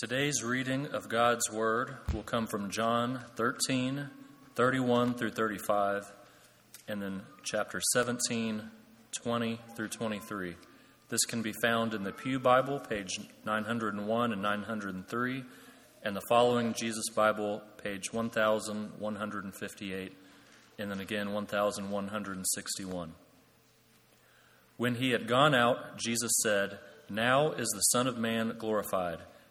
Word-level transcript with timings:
Today's 0.00 0.44
reading 0.44 0.86
of 0.92 1.08
God's 1.08 1.50
Word 1.50 1.96
will 2.14 2.22
come 2.22 2.46
from 2.46 2.70
John 2.70 3.24
13, 3.34 4.08
31 4.54 5.14
through 5.14 5.32
35, 5.32 6.12
and 6.86 7.02
then 7.02 7.22
chapter 7.42 7.80
17, 7.94 8.62
20 9.20 9.60
through 9.74 9.88
23. 9.88 10.54
This 11.08 11.24
can 11.24 11.42
be 11.42 11.52
found 11.64 11.94
in 11.94 12.04
the 12.04 12.12
Pew 12.12 12.38
Bible, 12.38 12.78
page 12.78 13.18
901 13.44 14.32
and 14.32 14.40
903, 14.40 15.44
and 16.04 16.14
the 16.14 16.22
following 16.28 16.74
Jesus 16.74 17.08
Bible, 17.12 17.60
page 17.82 18.12
1158, 18.12 20.16
and 20.78 20.90
then 20.92 21.00
again 21.00 21.32
1161. 21.32 23.14
When 24.76 24.94
he 24.94 25.10
had 25.10 25.26
gone 25.26 25.56
out, 25.56 25.98
Jesus 25.98 26.30
said, 26.44 26.78
Now 27.10 27.50
is 27.50 27.68
the 27.70 27.80
Son 27.80 28.06
of 28.06 28.16
Man 28.16 28.54
glorified 28.60 29.18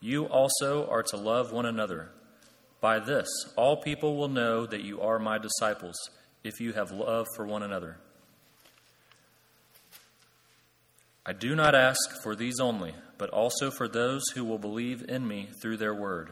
You 0.00 0.26
also 0.26 0.88
are 0.88 1.02
to 1.04 1.16
love 1.16 1.52
one 1.52 1.66
another. 1.66 2.10
By 2.80 3.00
this, 3.00 3.28
all 3.56 3.76
people 3.76 4.16
will 4.16 4.28
know 4.28 4.64
that 4.66 4.84
you 4.84 5.00
are 5.00 5.18
my 5.18 5.38
disciples, 5.38 5.96
if 6.44 6.60
you 6.60 6.72
have 6.72 6.92
love 6.92 7.26
for 7.34 7.46
one 7.46 7.62
another. 7.62 7.98
I 11.26 11.32
do 11.32 11.54
not 11.54 11.74
ask 11.74 12.22
for 12.22 12.36
these 12.36 12.60
only, 12.60 12.94
but 13.18 13.30
also 13.30 13.70
for 13.70 13.88
those 13.88 14.22
who 14.34 14.44
will 14.44 14.58
believe 14.58 15.04
in 15.08 15.26
me 15.26 15.48
through 15.60 15.76
their 15.76 15.94
word, 15.94 16.30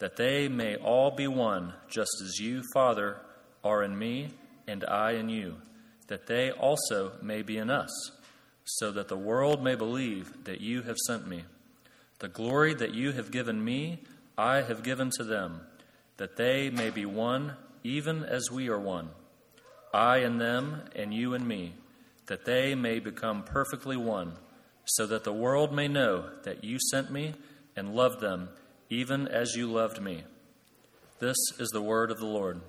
that 0.00 0.16
they 0.16 0.48
may 0.48 0.76
all 0.76 1.12
be 1.12 1.28
one, 1.28 1.72
just 1.88 2.10
as 2.22 2.38
you, 2.38 2.62
Father, 2.74 3.18
are 3.64 3.82
in 3.82 3.96
me, 3.96 4.30
and 4.66 4.84
I 4.84 5.12
in 5.12 5.28
you, 5.28 5.56
that 6.08 6.26
they 6.26 6.50
also 6.50 7.12
may 7.22 7.42
be 7.42 7.56
in 7.56 7.70
us, 7.70 7.88
so 8.64 8.90
that 8.90 9.08
the 9.08 9.16
world 9.16 9.62
may 9.62 9.76
believe 9.76 10.44
that 10.44 10.60
you 10.60 10.82
have 10.82 10.98
sent 11.06 11.26
me. 11.26 11.44
The 12.18 12.28
glory 12.28 12.74
that 12.74 12.94
you 12.94 13.12
have 13.12 13.30
given 13.30 13.64
me, 13.64 14.00
I 14.36 14.62
have 14.62 14.82
given 14.82 15.10
to 15.16 15.24
them, 15.24 15.60
that 16.16 16.36
they 16.36 16.68
may 16.70 16.90
be 16.90 17.06
one, 17.06 17.54
even 17.84 18.24
as 18.24 18.50
we 18.50 18.68
are 18.68 18.78
one. 18.78 19.10
I 19.94 20.18
and 20.18 20.40
them, 20.40 20.82
and 20.96 21.14
you 21.14 21.34
and 21.34 21.46
me, 21.46 21.74
that 22.26 22.44
they 22.44 22.74
may 22.74 22.98
become 22.98 23.42
perfectly 23.44 23.96
one, 23.96 24.32
so 24.84 25.06
that 25.06 25.24
the 25.24 25.32
world 25.32 25.72
may 25.72 25.86
know 25.86 26.30
that 26.42 26.64
you 26.64 26.78
sent 26.90 27.10
me 27.10 27.34
and 27.76 27.94
loved 27.94 28.20
them, 28.20 28.48
even 28.90 29.28
as 29.28 29.54
you 29.54 29.70
loved 29.70 30.02
me. 30.02 30.24
This 31.20 31.36
is 31.58 31.68
the 31.70 31.82
word 31.82 32.10
of 32.10 32.18
the 32.18 32.26
Lord. 32.26 32.60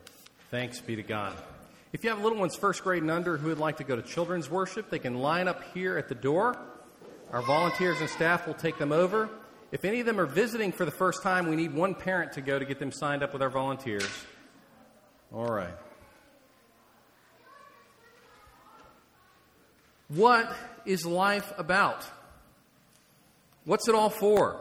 Thanks 0.52 0.80
be 0.80 0.96
to 0.96 1.04
God. 1.04 1.36
If 1.92 2.04
you 2.04 2.12
have 2.12 2.22
little 2.22 2.38
ones 2.38 2.56
first 2.56 2.84
grade 2.84 3.02
and 3.02 3.10
under 3.12 3.38
who 3.38 3.50
would 3.50 3.58
like 3.58 3.78
to 3.78 3.84
go 3.84 3.96
to 3.96 4.02
children's 4.02 4.50
worship, 4.50 4.90
they 4.90 5.00
can 5.00 5.20
line 5.20 5.48
up 5.48 5.64
here 5.74 5.98
at 5.98 6.08
the 6.08 6.16
door. 6.16 6.58
Our 7.32 7.42
volunteers 7.44 8.00
and 8.02 8.10
staff 8.10 8.48
will 8.48 8.56
take 8.56 8.78
them 8.78 8.92
over. 8.92 9.30
If 9.72 9.86
any 9.86 10.00
of 10.00 10.08
them 10.08 10.20
are 10.20 10.26
visiting 10.26 10.72
for 10.72 10.84
the 10.84 10.92
first 10.92 11.22
time, 11.22 11.48
we 11.48 11.56
need 11.56 11.74
one 11.74 11.94
parent 11.94 12.34
to 12.34 12.42
go 12.42 12.58
to 12.58 12.66
get 12.66 12.80
them 12.80 12.92
signed 12.92 13.22
up 13.22 13.34
with 13.34 13.42
our 13.42 13.52
volunteers. 13.52 14.10
All 15.32 15.46
right. 15.46 15.76
What 20.08 20.52
is 20.86 21.06
life 21.06 21.54
about? 21.60 22.04
What's 23.66 23.88
it 23.88 23.94
all 23.94 24.10
for? 24.10 24.60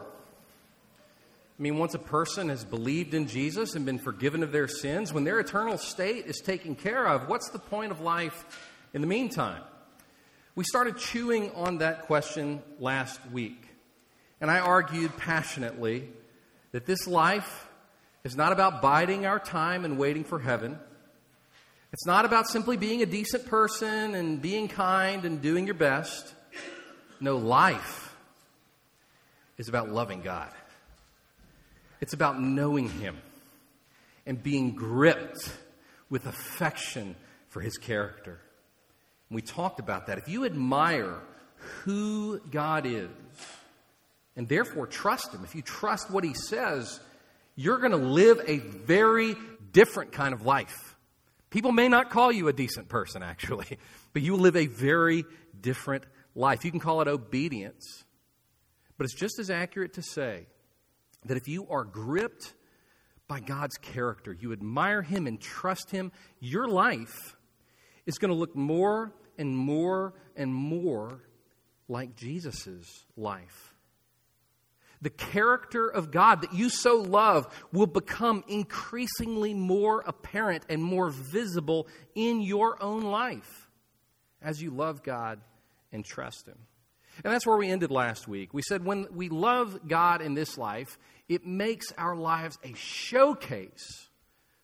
I 1.57 1.61
mean, 1.61 1.79
once 1.79 1.95
a 1.95 1.99
person 1.99 2.49
has 2.49 2.63
believed 2.63 3.15
in 3.15 3.27
Jesus 3.27 3.73
and 3.73 3.83
been 3.83 3.97
forgiven 3.97 4.43
of 4.43 4.51
their 4.51 4.67
sins, 4.67 5.11
when 5.11 5.23
their 5.23 5.39
eternal 5.39 5.79
state 5.79 6.27
is 6.27 6.39
taken 6.39 6.75
care 6.75 7.07
of, 7.07 7.27
what's 7.27 7.49
the 7.49 7.57
point 7.57 7.91
of 7.91 7.99
life 7.99 8.45
in 8.93 9.01
the 9.01 9.07
meantime? 9.07 9.63
We 10.55 10.63
started 10.63 10.97
chewing 10.97 11.51
on 11.55 11.77
that 11.79 12.07
question 12.07 12.61
last 12.79 13.19
week. 13.31 13.65
And 14.41 14.49
I 14.49 14.59
argued 14.59 15.15
passionately 15.17 16.09
that 16.71 16.85
this 16.85 17.07
life 17.07 17.67
is 18.23 18.35
not 18.35 18.51
about 18.51 18.81
biding 18.81 19.25
our 19.25 19.39
time 19.39 19.85
and 19.85 19.97
waiting 19.97 20.23
for 20.23 20.39
heaven. 20.39 20.77
It's 21.91 22.05
not 22.05 22.25
about 22.25 22.47
simply 22.47 22.77
being 22.77 23.01
a 23.01 23.05
decent 23.05 23.45
person 23.47 24.15
and 24.15 24.41
being 24.41 24.67
kind 24.67 25.25
and 25.25 25.41
doing 25.41 25.65
your 25.65 25.75
best. 25.75 26.33
No, 27.19 27.37
life 27.37 28.15
is 29.57 29.67
about 29.67 29.89
loving 29.89 30.21
God. 30.21 30.51
It's 32.01 32.13
about 32.13 32.39
knowing 32.39 32.89
Him 32.89 33.17
and 34.25 34.41
being 34.41 34.71
gripped 34.71 35.51
with 36.09 36.25
affection 36.27 37.15
for 37.49 37.61
His 37.61 37.77
character. 37.77 38.39
We 39.29 39.41
talked 39.41 39.79
about 39.79 40.07
that. 40.07 40.17
If 40.17 40.27
you 40.27 40.45
admire 40.45 41.21
who 41.83 42.39
God 42.39 42.85
is, 42.85 43.09
and 44.35 44.47
therefore 44.47 44.87
trust 44.87 45.33
Him. 45.33 45.43
If 45.43 45.53
you 45.53 45.61
trust 45.61 46.09
what 46.09 46.23
He 46.23 46.33
says, 46.33 47.01
you're 47.57 47.79
going 47.79 47.91
to 47.91 47.97
live 47.97 48.39
a 48.47 48.57
very 48.59 49.35
different 49.73 50.13
kind 50.13 50.33
of 50.33 50.45
life. 50.45 50.95
People 51.49 51.73
may 51.73 51.89
not 51.89 52.09
call 52.09 52.31
you 52.31 52.47
a 52.47 52.53
decent 52.53 52.87
person, 52.87 53.21
actually, 53.21 53.77
but 54.13 54.21
you 54.21 54.37
live 54.37 54.55
a 54.55 54.67
very 54.67 55.25
different 55.59 56.05
life. 56.35 56.63
You 56.63 56.71
can 56.71 56.79
call 56.79 57.01
it 57.01 57.09
obedience, 57.09 58.05
but 58.97 59.03
it's 59.03 59.13
just 59.15 59.39
as 59.39 59.49
accurate 59.49 59.95
to 59.95 60.01
say 60.01 60.45
that 61.25 61.35
if 61.35 61.49
you 61.49 61.67
are 61.69 61.83
gripped 61.83 62.53
by 63.27 63.41
God's 63.41 63.77
character, 63.77 64.31
you 64.31 64.53
admire 64.53 65.01
Him 65.01 65.27
and 65.27 65.41
trust 65.41 65.91
Him, 65.91 66.13
your 66.39 66.69
life 66.69 67.35
is 68.09 68.17
going 68.17 68.33
to 68.33 68.37
look 68.37 68.55
more 68.55 69.13
and 69.37 69.57
more 69.57 70.13
and 70.35 70.53
more 70.53 71.21
like 71.87 72.15
Jesus' 72.15 73.05
life 73.15 73.75
the 75.01 75.09
character 75.09 75.87
of 75.87 76.11
God 76.11 76.41
that 76.41 76.53
you 76.53 76.69
so 76.69 76.97
love 76.97 77.47
will 77.71 77.87
become 77.87 78.43
increasingly 78.47 79.53
more 79.53 80.03
apparent 80.05 80.65
and 80.69 80.83
more 80.83 81.09
visible 81.09 81.87
in 82.15 82.41
your 82.41 82.81
own 82.81 83.03
life 83.03 83.69
as 84.41 84.61
you 84.61 84.71
love 84.71 85.03
God 85.03 85.39
and 85.91 86.03
trust 86.03 86.47
Him. 86.47 86.57
And 87.23 87.33
that's 87.33 87.45
where 87.45 87.57
we 87.57 87.69
ended 87.69 87.91
last 87.91 88.27
week. 88.27 88.53
We 88.53 88.61
said 88.61 88.85
when 88.85 89.07
we 89.11 89.29
love 89.29 89.87
God 89.87 90.21
in 90.21 90.33
this 90.33 90.57
life, 90.57 90.97
it 91.27 91.45
makes 91.45 91.91
our 91.97 92.15
lives 92.15 92.57
a 92.63 92.73
showcase 92.73 94.09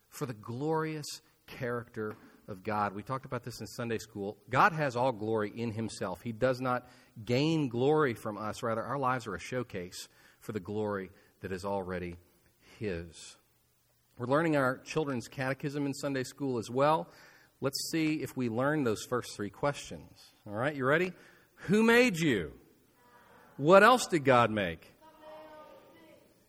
for 0.09 0.25
the 0.25 0.33
glorious 0.33 1.21
character 1.47 2.15
of 2.47 2.63
God. 2.63 2.93
We 2.93 3.03
talked 3.03 3.25
about 3.25 3.43
this 3.43 3.59
in 3.59 3.67
Sunday 3.67 3.97
school. 3.97 4.37
God 4.49 4.71
has 4.73 4.95
all 4.95 5.11
glory 5.11 5.51
in 5.55 5.71
Himself, 5.71 6.21
He 6.21 6.31
does 6.31 6.61
not 6.61 6.87
gain 7.23 7.69
glory 7.69 8.13
from 8.13 8.37
us. 8.37 8.63
Rather, 8.63 8.83
our 8.83 8.97
lives 8.97 9.27
are 9.27 9.35
a 9.35 9.39
showcase 9.39 10.07
for 10.39 10.51
the 10.51 10.59
glory 10.59 11.11
that 11.41 11.51
is 11.51 11.65
already 11.65 12.17
His. 12.79 13.37
We're 14.17 14.27
learning 14.27 14.55
our 14.55 14.77
children's 14.77 15.27
catechism 15.27 15.85
in 15.85 15.93
Sunday 15.93 16.23
school 16.23 16.57
as 16.57 16.69
well. 16.69 17.09
Let's 17.61 17.89
see 17.91 18.21
if 18.21 18.37
we 18.37 18.49
learn 18.49 18.83
those 18.83 19.03
first 19.03 19.35
three 19.35 19.49
questions. 19.49 20.31
All 20.47 20.53
right, 20.53 20.75
you 20.75 20.85
ready? 20.85 21.13
Who 21.67 21.83
made 21.83 22.17
you? 22.17 22.53
What 23.57 23.83
else 23.83 24.07
did 24.07 24.23
God 24.25 24.51
make? 24.51 24.94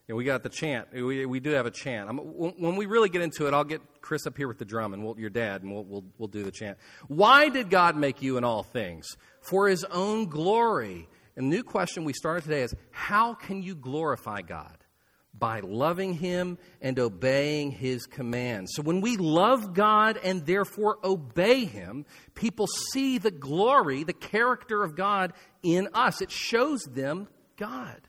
Yeah, 0.09 0.15
we 0.15 0.25
got 0.25 0.43
the 0.43 0.49
chant. 0.49 0.89
We, 0.93 1.27
we 1.27 1.41
do 1.41 1.51
have 1.51 1.67
a 1.67 1.71
chant. 1.71 2.09
I'm, 2.09 2.19
when 2.19 2.77
we 2.77 2.87
really 2.87 3.09
get 3.09 3.23
into 3.23 3.47
it, 3.49 3.55
I'll 3.55 3.65
get 3.65 3.81
Chris 4.01 4.27
up 4.27 4.37
here 4.37 4.47
with 4.47 4.59
the 4.59 4.65
drum 4.65 4.95
and 4.95 5.05
we'll, 5.05 5.19
your 5.19 5.31
dad, 5.31 5.63
and 5.63 5.73
we'll, 5.73 5.85
we'll, 5.85 6.05
we'll 6.17 6.29
do 6.29 6.45
the 6.45 6.53
chant. 6.53 6.79
Why 7.09 7.49
did 7.49 7.71
God 7.71 7.97
make 7.97 8.23
you 8.23 8.37
in 8.37 8.45
all 8.45 8.63
things? 8.63 9.17
For 9.41 9.69
his 9.69 9.85
own 9.85 10.27
glory 10.27 11.09
and 11.37 11.53
the 11.53 11.57
new 11.57 11.63
question 11.63 12.05
we 12.05 12.15
started 12.15 12.45
today 12.45 12.63
is 12.63 12.75
how 12.91 13.35
can 13.35 13.63
you 13.63 13.75
glorify 13.75 14.41
God? 14.41 14.79
By 15.39 15.61
loving 15.61 16.15
Him 16.15 16.57
and 16.81 16.99
obeying 16.99 17.71
His 17.71 18.07
commands. 18.07 18.73
So 18.75 18.83
when 18.83 19.03
we 19.03 19.19
love 19.19 19.75
God 19.75 20.19
and 20.25 20.47
therefore 20.47 20.99
obey 21.05 21.67
Him, 21.67 22.07
people 22.35 22.67
see 22.67 23.19
the 23.19 23.31
glory, 23.31 24.03
the 24.03 24.15
character 24.15 24.83
of 24.83 24.97
God 24.97 25.35
in 25.63 25.89
us. 25.93 26.23
It 26.23 26.31
shows 26.31 26.85
them 26.85 27.29
God. 27.59 28.01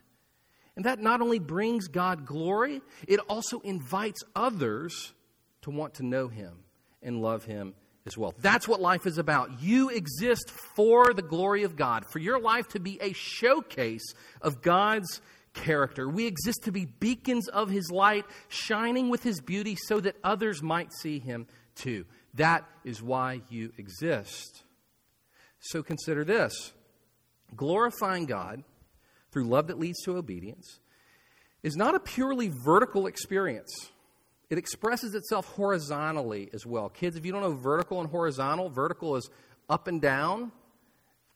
And 0.78 0.86
that 0.86 1.00
not 1.00 1.22
only 1.22 1.40
brings 1.40 1.88
God 1.88 2.28
glory, 2.28 2.82
it 3.08 3.20
also 3.28 3.60
invites 3.62 4.22
others 4.36 5.12
to 5.64 5.72
want 5.72 5.96
to 5.96 6.06
know 6.06 6.28
Him 6.28 6.60
and 7.02 7.20
love 7.20 7.46
Him 7.46 7.74
as 8.06 8.16
well. 8.16 8.36
That's 8.40 8.68
what 8.68 8.80
life 8.80 9.08
is 9.08 9.18
about. 9.18 9.60
You 9.60 9.90
exist 9.90 10.52
for 10.76 11.16
the 11.16 11.24
glory 11.24 11.64
of 11.64 11.76
God, 11.76 12.06
for 12.12 12.20
your 12.20 12.40
life 12.40 12.68
to 12.70 12.80
be 12.80 13.00
a 13.02 13.12
showcase 13.14 14.14
of 14.40 14.62
God's 14.62 15.20
character. 15.56 16.08
We 16.08 16.28
exist 16.28 16.66
to 16.66 16.72
be 16.72 16.86
beacons 16.86 17.48
of 17.48 17.72
his 17.72 17.90
light, 17.90 18.26
shining 18.48 19.10
with 19.10 19.24
his 19.24 19.42
beauty 19.42 19.76
so 19.76 20.00
that 20.00 20.16
others 20.24 20.62
might 20.62 20.94
see 20.94 21.18
him 21.18 21.48
too. 21.74 22.06
That 22.36 22.66
is 22.84 23.02
why 23.02 23.42
you 23.50 23.74
exist. 23.80 24.62
So 25.60 25.82
consider 25.82 26.24
this 26.24 26.72
glorifying 27.56 28.28
God 28.28 28.64
through 29.32 29.46
love 29.46 29.68
that 29.68 29.80
leads 29.80 30.02
to 30.04 30.18
obedience 30.18 30.80
is 31.64 31.76
not 31.76 31.96
a 31.96 32.00
purely 32.00 32.50
vertical 32.50 33.08
experience. 33.08 33.92
It 34.50 34.58
expresses 34.58 35.14
itself 35.16 35.46
horizontally 35.48 36.50
as 36.54 36.66
well. 36.66 36.90
Kids, 36.90 37.18
if 37.18 37.26
you 37.26 37.32
don't 37.32 37.42
know 37.42 37.54
vertical 37.54 38.00
and 38.00 38.10
horizontal, 38.10 38.70
vertical 38.70 39.16
is 39.16 39.30
up 39.70 39.88
and 39.88 40.02
down, 40.02 40.52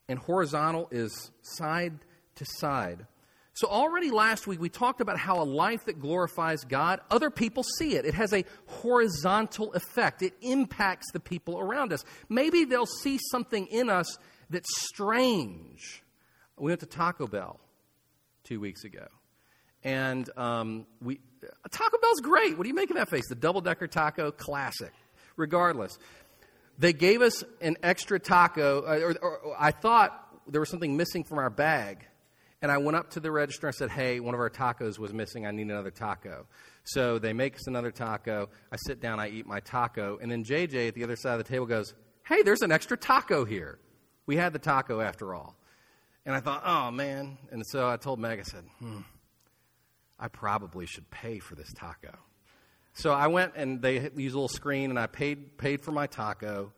and 0.08 0.18
horizontal 0.18 0.88
is 0.92 1.32
side 1.42 1.94
to 2.36 2.46
side. 2.46 3.06
So, 3.54 3.68
already 3.68 4.12
last 4.12 4.48
week, 4.48 4.62
we 4.62 4.70
talked 4.70 5.02
about 5.02 5.20
how 5.20 5.42
a 5.42 5.44
life 5.44 5.86
that 5.86 6.00
glorifies 6.00 6.64
God, 6.64 7.02
other 7.12 7.30
people 7.30 7.64
see 7.64 7.96
it. 7.96 8.06
It 8.06 8.14
has 8.14 8.32
a 8.34 8.46
horizontal 8.66 9.74
effect, 9.74 10.22
it 10.22 10.34
impacts 10.42 11.12
the 11.12 11.20
people 11.20 11.60
around 11.60 11.92
us. 11.92 12.06
Maybe 12.30 12.64
they'll 12.64 12.86
see 12.86 13.20
something 13.30 13.68
in 13.68 13.90
us 13.90 14.18
that's 14.50 14.70
strange. 14.88 16.02
We 16.58 16.72
went 16.72 16.80
to 16.80 16.86
Taco 16.86 17.28
Bell 17.28 17.60
two 18.44 18.60
weeks 18.60 18.84
ago. 18.84 19.06
And 19.84 20.30
um, 20.38 20.86
we, 21.02 21.20
Taco 21.72 21.98
Bell's 21.98 22.22
great. 22.22 22.58
What 22.58 22.64
do 22.64 22.70
you 22.70 22.76
make 22.76 22.90
of 22.90 22.98
that 22.98 23.10
face? 23.10 23.28
The 23.28 23.36
double 23.36 23.62
decker 23.62 23.88
taco, 23.88 24.32
classic. 24.32 24.94
Regardless, 25.38 25.98
they 26.78 26.94
gave 26.94 27.22
us 27.22 27.44
an 27.62 27.78
extra 27.82 28.20
taco. 28.20 28.82
Uh, 28.82 29.00
or, 29.00 29.16
or, 29.22 29.56
I 29.58 29.72
thought 29.72 30.28
there 30.48 30.60
was 30.60 30.70
something 30.70 30.98
missing 30.98 31.24
from 31.24 31.40
our 31.40 31.50
bag. 31.50 32.06
And 32.62 32.72
I 32.72 32.78
went 32.78 32.96
up 32.96 33.12
to 33.12 33.20
the 33.20 33.32
register 33.32 33.68
and 33.68 33.76
said, 33.76 33.90
Hey, 33.90 34.20
one 34.20 34.36
of 34.36 34.40
our 34.40 34.50
tacos 34.50 35.00
was 35.00 35.14
missing. 35.14 35.48
I 35.48 35.52
need 35.52 35.64
another 35.64 35.90
taco. 35.90 36.46
So 36.84 37.18
they 37.18 37.34
make 37.34 37.56
us 37.56 37.68
another 37.68 37.92
taco. 37.92 38.50
I 38.72 38.76
sit 38.86 39.02
down, 39.02 39.20
I 39.20 39.30
eat 39.30 39.48
my 39.48 39.62
taco. 39.62 40.20
And 40.22 40.32
then 40.32 40.44
JJ 40.44 40.90
at 40.90 40.94
the 40.94 41.04
other 41.04 41.16
side 41.16 41.40
of 41.40 41.46
the 41.46 41.52
table 41.52 41.66
goes, 41.66 41.96
Hey, 42.24 42.44
there's 42.44 42.62
an 42.62 42.72
extra 42.72 42.98
taco 42.98 43.46
here. 43.46 43.80
We 44.28 44.36
had 44.36 44.54
the 44.54 44.60
taco 44.60 45.02
after 45.02 45.34
all. 45.34 45.56
And 46.26 46.36
I 46.36 46.40
thought, 46.40 46.64
Oh, 46.66 46.92
man. 46.92 47.38
And 47.52 47.66
so 47.66 47.88
I 47.88 47.98
told 47.98 48.20
Meg, 48.20 48.40
I 48.40 48.44
said, 48.44 48.64
Hmm 48.80 49.00
I 50.22 50.28
probably 50.28 50.86
should 50.86 51.10
pay 51.10 51.40
for 51.40 51.56
this 51.56 51.74
taco. 51.74 52.16
So 52.94 53.12
I 53.12 53.28
went 53.28 53.54
and 53.56 53.82
they 53.82 54.12
use 54.16 54.34
a 54.34 54.38
little 54.38 54.48
screen 54.48 54.92
and 54.92 55.00
I 55.00 55.08
paid, 55.08 55.58
paid 55.58 55.82
for 55.82 55.92
my 55.92 56.06
taco. 56.06 56.72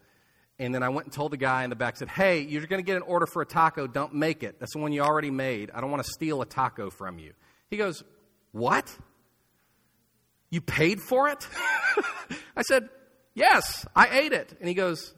And 0.59 0.73
then 0.73 0.81
I 0.81 0.89
went 0.89 1.07
and 1.07 1.13
told 1.13 1.33
the 1.33 1.37
guy 1.37 1.65
in 1.65 1.69
the 1.69 1.75
back, 1.75 1.97
said, 1.97 2.07
Hey, 2.07 2.39
you're 2.41 2.65
going 2.65 2.81
to 2.81 2.85
get 2.85 2.95
an 2.95 3.01
order 3.01 3.25
for 3.25 3.41
a 3.41 3.45
taco. 3.45 3.85
Don't 3.85 4.13
make 4.13 4.43
it. 4.43 4.59
That's 4.59 4.73
the 4.73 4.79
one 4.79 4.93
you 4.93 5.01
already 5.01 5.31
made. 5.31 5.71
I 5.71 5.81
don't 5.81 5.91
want 5.91 6.03
to 6.03 6.09
steal 6.09 6.41
a 6.41 6.45
taco 6.45 6.89
from 6.89 7.19
you. 7.19 7.33
He 7.69 7.75
goes, 7.75 8.03
What? 8.53 8.95
You 10.49 10.61
paid 10.61 11.01
for 11.01 11.27
it? 11.27 11.45
I 12.55 12.61
said, 12.61 12.87
Yes, 13.33 13.85
I 13.93 14.19
ate 14.19 14.31
it. 14.31 14.55
And 14.59 14.69
he 14.69 14.75
goes, 14.75 15.13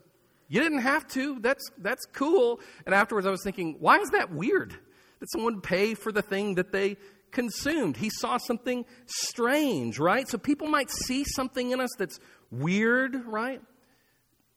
You 0.47 0.61
didn't 0.61 0.81
have 0.81 1.07
to. 1.09 1.39
That's, 1.39 1.71
that's 1.77 2.05
cool. 2.13 2.59
And 2.85 2.93
afterwards, 2.93 3.25
I 3.25 3.31
was 3.31 3.43
thinking, 3.43 3.77
Why 3.79 3.97
is 3.97 4.09
that 4.11 4.31
weird? 4.31 4.71
That 5.19 5.31
someone 5.31 5.61
pay 5.61 5.93
for 5.93 6.11
the 6.11 6.21
thing 6.21 6.55
that 6.55 6.71
they 6.71 6.97
consumed. 7.31 7.97
He 7.97 8.09
saw 8.09 8.37
something 8.37 8.85
strange, 9.05 9.99
right? 9.99 10.27
So 10.27 10.37
people 10.37 10.67
might 10.67 10.89
see 10.89 11.23
something 11.35 11.71
in 11.71 11.81
us 11.81 11.89
that's 11.97 12.19
weird, 12.49 13.25
right? 13.25 13.61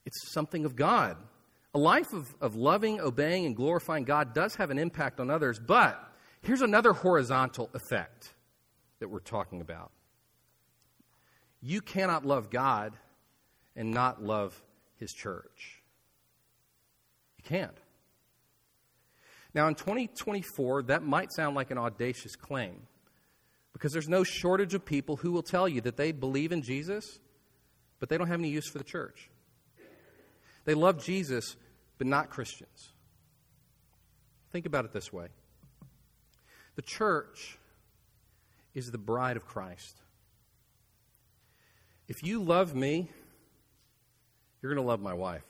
It's 0.06 0.32
something 0.32 0.64
of 0.64 0.76
God. 0.76 1.16
A 1.74 1.78
life 1.78 2.12
of, 2.12 2.34
of 2.40 2.56
loving, 2.56 3.00
obeying, 3.00 3.44
and 3.44 3.54
glorifying 3.54 4.04
God 4.04 4.32
does 4.32 4.54
have 4.54 4.70
an 4.70 4.78
impact 4.78 5.20
on 5.20 5.28
others, 5.28 5.58
but 5.58 6.02
here's 6.40 6.62
another 6.62 6.92
horizontal 6.92 7.68
effect 7.74 8.32
that 9.00 9.08
we're 9.08 9.18
talking 9.18 9.60
about. 9.60 9.90
You 11.60 11.80
cannot 11.80 12.24
love 12.24 12.48
God 12.48 12.94
and 13.76 13.90
not 13.90 14.22
love 14.22 14.60
His 14.96 15.12
church. 15.12 15.77
You 17.38 17.44
can't. 17.44 17.76
Now, 19.54 19.66
in 19.68 19.74
2024, 19.74 20.84
that 20.84 21.02
might 21.02 21.32
sound 21.32 21.56
like 21.56 21.70
an 21.70 21.78
audacious 21.78 22.36
claim 22.36 22.82
because 23.72 23.92
there's 23.92 24.08
no 24.08 24.24
shortage 24.24 24.74
of 24.74 24.84
people 24.84 25.16
who 25.16 25.32
will 25.32 25.42
tell 25.42 25.68
you 25.68 25.80
that 25.82 25.96
they 25.96 26.12
believe 26.12 26.52
in 26.52 26.62
Jesus, 26.62 27.18
but 27.98 28.08
they 28.08 28.18
don't 28.18 28.28
have 28.28 28.40
any 28.40 28.50
use 28.50 28.68
for 28.68 28.78
the 28.78 28.84
church. 28.84 29.30
They 30.64 30.74
love 30.74 31.02
Jesus, 31.02 31.56
but 31.96 32.06
not 32.06 32.28
Christians. 32.28 32.92
Think 34.52 34.66
about 34.66 34.84
it 34.84 34.92
this 34.92 35.12
way 35.12 35.28
the 36.76 36.82
church 36.82 37.58
is 38.74 38.90
the 38.90 38.98
bride 38.98 39.36
of 39.36 39.46
Christ. 39.46 39.96
If 42.06 42.22
you 42.22 42.42
love 42.42 42.74
me, 42.74 43.10
you're 44.62 44.72
going 44.72 44.84
to 44.84 44.88
love 44.88 45.00
my 45.00 45.14
wife. 45.14 45.47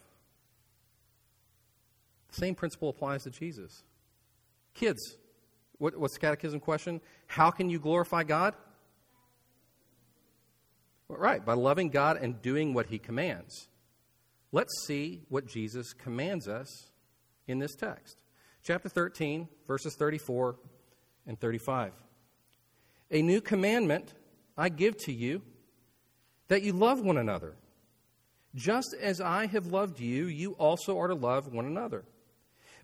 Same 2.38 2.54
principle 2.54 2.88
applies 2.88 3.24
to 3.24 3.30
Jesus. 3.30 3.82
Kids, 4.72 5.16
what, 5.78 5.96
what's 5.96 6.14
the 6.14 6.20
catechism 6.20 6.60
question? 6.60 7.00
How 7.26 7.50
can 7.50 7.68
you 7.68 7.80
glorify 7.80 8.22
God? 8.22 8.54
Well, 11.08 11.18
right, 11.18 11.44
by 11.44 11.54
loving 11.54 11.88
God 11.88 12.16
and 12.16 12.40
doing 12.40 12.74
what 12.74 12.86
He 12.86 12.98
commands. 12.98 13.66
Let's 14.52 14.72
see 14.86 15.22
what 15.28 15.46
Jesus 15.46 15.92
commands 15.92 16.46
us 16.46 16.90
in 17.48 17.58
this 17.58 17.74
text. 17.74 18.16
Chapter 18.62 18.88
13, 18.88 19.48
verses 19.66 19.96
34 19.96 20.56
and 21.26 21.40
35. 21.40 21.92
A 23.10 23.20
new 23.20 23.40
commandment 23.40 24.14
I 24.56 24.68
give 24.68 24.96
to 24.98 25.12
you 25.12 25.42
that 26.46 26.62
you 26.62 26.72
love 26.72 27.00
one 27.00 27.16
another. 27.16 27.56
Just 28.54 28.94
as 29.00 29.20
I 29.20 29.46
have 29.46 29.66
loved 29.66 29.98
you, 29.98 30.26
you 30.26 30.52
also 30.52 30.98
are 30.98 31.08
to 31.08 31.14
love 31.14 31.52
one 31.52 31.66
another. 31.66 32.04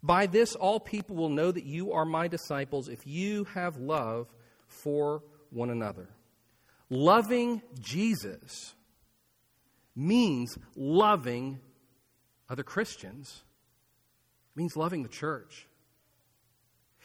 By 0.05 0.27
this, 0.27 0.55
all 0.55 0.81
people 0.81 1.17
will 1.17 1.31
know 1.31 1.51
that 1.51 1.65
you 1.65 1.93
are 1.93 2.05
my 2.05 2.29
disciples 2.29 2.89
if 2.89 3.07
you 3.07 3.45
have 3.55 3.79
love 3.79 4.29
for 4.67 5.23
one 5.49 5.71
another. 5.71 6.11
Loving 6.91 7.63
Jesus 7.81 8.75
means 9.97 10.59
loving 10.77 11.59
other 12.51 12.63
Christians, 12.63 13.45
means 14.55 14.77
loving 14.77 15.03
the 15.03 15.09
church. 15.09 15.67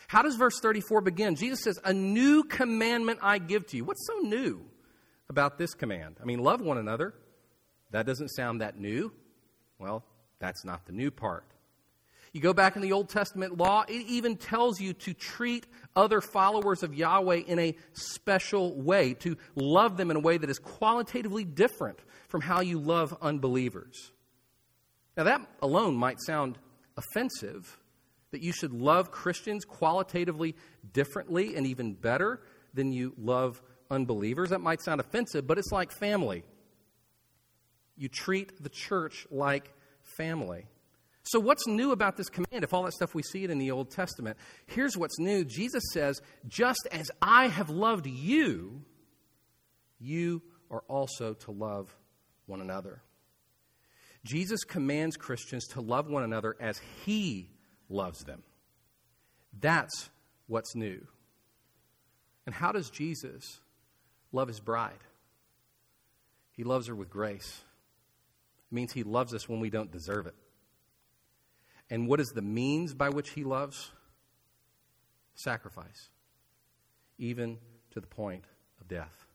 How 0.09 0.21
does 0.21 0.35
verse 0.35 0.59
34 0.59 0.99
begin? 0.99 1.35
Jesus 1.35 1.63
says, 1.63 1.79
A 1.85 1.93
new 1.93 2.43
commandment 2.43 3.19
I 3.21 3.37
give 3.37 3.65
to 3.67 3.77
you. 3.77 3.85
What's 3.85 4.05
so 4.07 4.27
new 4.27 4.65
about 5.29 5.57
this 5.57 5.73
command? 5.73 6.17
I 6.21 6.25
mean, 6.25 6.39
love 6.39 6.59
one 6.59 6.77
another. 6.77 7.13
That 7.91 8.05
doesn't 8.05 8.29
sound 8.29 8.59
that 8.59 8.77
new. 8.77 9.13
Well, 9.77 10.03
that's 10.39 10.65
not 10.65 10.85
the 10.85 10.91
new 10.91 11.11
part. 11.11 11.45
You 12.31 12.41
go 12.41 12.53
back 12.53 12.75
in 12.75 12.81
the 12.81 12.91
Old 12.91 13.09
Testament 13.09 13.57
law, 13.57 13.83
it 13.87 14.05
even 14.07 14.37
tells 14.37 14.79
you 14.79 14.93
to 14.93 15.13
treat 15.13 15.65
other 15.95 16.21
followers 16.21 16.83
of 16.83 16.93
Yahweh 16.93 17.41
in 17.47 17.57
a 17.59 17.75
special 17.93 18.79
way, 18.79 19.15
to 19.15 19.35
love 19.55 19.97
them 19.97 20.11
in 20.11 20.17
a 20.17 20.19
way 20.19 20.37
that 20.37 20.49
is 20.49 20.59
qualitatively 20.59 21.43
different 21.43 21.99
from 22.27 22.41
how 22.41 22.61
you 22.61 22.79
love 22.79 23.17
unbelievers. 23.21 24.11
Now, 25.17 25.23
that 25.23 25.41
alone 25.61 25.95
might 25.95 26.21
sound 26.21 26.57
offensive, 26.95 27.79
that 28.31 28.41
you 28.41 28.51
should 28.51 28.73
love 28.73 29.11
Christians 29.11 29.65
qualitatively 29.65 30.55
differently 30.93 31.55
and 31.55 31.65
even 31.65 31.93
better 31.93 32.41
than 32.73 32.91
you 32.91 33.13
love 33.17 33.61
unbelievers. 33.89 34.51
That 34.51 34.61
might 34.61 34.81
sound 34.81 35.01
offensive, 35.01 35.47
but 35.47 35.57
it's 35.57 35.71
like 35.71 35.91
family. 35.91 36.43
You 37.97 38.07
treat 38.07 38.63
the 38.63 38.69
church 38.69 39.25
like 39.31 39.73
family. 40.03 40.67
So, 41.23 41.39
what's 41.39 41.67
new 41.67 41.91
about 41.91 42.17
this 42.17 42.29
command? 42.29 42.63
If 42.63 42.73
all 42.73 42.83
that 42.83 42.93
stuff 42.93 43.13
we 43.13 43.23
see 43.23 43.43
it 43.43 43.49
in 43.49 43.59
the 43.59 43.71
Old 43.71 43.91
Testament, 43.91 44.37
here's 44.65 44.97
what's 44.97 45.19
new. 45.19 45.43
Jesus 45.43 45.83
says, 45.93 46.21
Just 46.47 46.87
as 46.91 47.11
I 47.21 47.47
have 47.47 47.69
loved 47.69 48.07
you, 48.07 48.83
you 49.99 50.41
are 50.71 50.83
also 50.87 51.33
to 51.33 51.51
love 51.51 51.95
one 52.45 52.61
another. 52.61 53.01
Jesus 54.25 54.63
commands 54.63 55.17
Christians 55.17 55.67
to 55.69 55.81
love 55.81 56.09
one 56.09 56.23
another 56.23 56.55
as 56.59 56.81
he 57.05 57.49
loves 57.89 58.23
them. 58.23 58.43
That's 59.57 60.09
what's 60.47 60.75
new. 60.75 61.05
And 62.45 62.53
how 62.53 62.71
does 62.71 62.89
Jesus 62.89 63.59
love 64.31 64.47
his 64.47 64.59
bride? 64.59 64.99
He 66.51 66.63
loves 66.63 66.87
her 66.87 66.95
with 66.95 67.09
grace. 67.09 67.61
It 68.71 68.75
means 68.75 68.91
he 68.91 69.03
loves 69.03 69.33
us 69.33 69.47
when 69.47 69.59
we 69.59 69.69
don't 69.69 69.91
deserve 69.91 70.27
it. 70.27 70.35
And 71.89 72.07
what 72.07 72.19
is 72.19 72.27
the 72.27 72.41
means 72.41 72.93
by 72.93 73.09
which 73.09 73.31
he 73.31 73.43
loves? 73.43 73.91
Sacrifice, 75.35 76.09
even 77.17 77.57
to 77.91 77.99
the 77.99 78.07
point 78.07 78.45
of 78.79 78.87
death. 78.87 79.25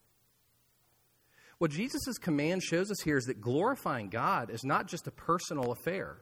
What 1.59 1.71
Jesus' 1.71 2.19
command 2.21 2.63
shows 2.63 2.91
us 2.91 3.01
here 3.05 3.17
is 3.17 3.25
that 3.25 3.41
glorifying 3.41 4.09
God 4.09 4.51
is 4.51 4.65
not 4.65 4.87
just 4.87 5.07
a 5.07 5.11
personal 5.11 5.73
affair. 5.73 6.19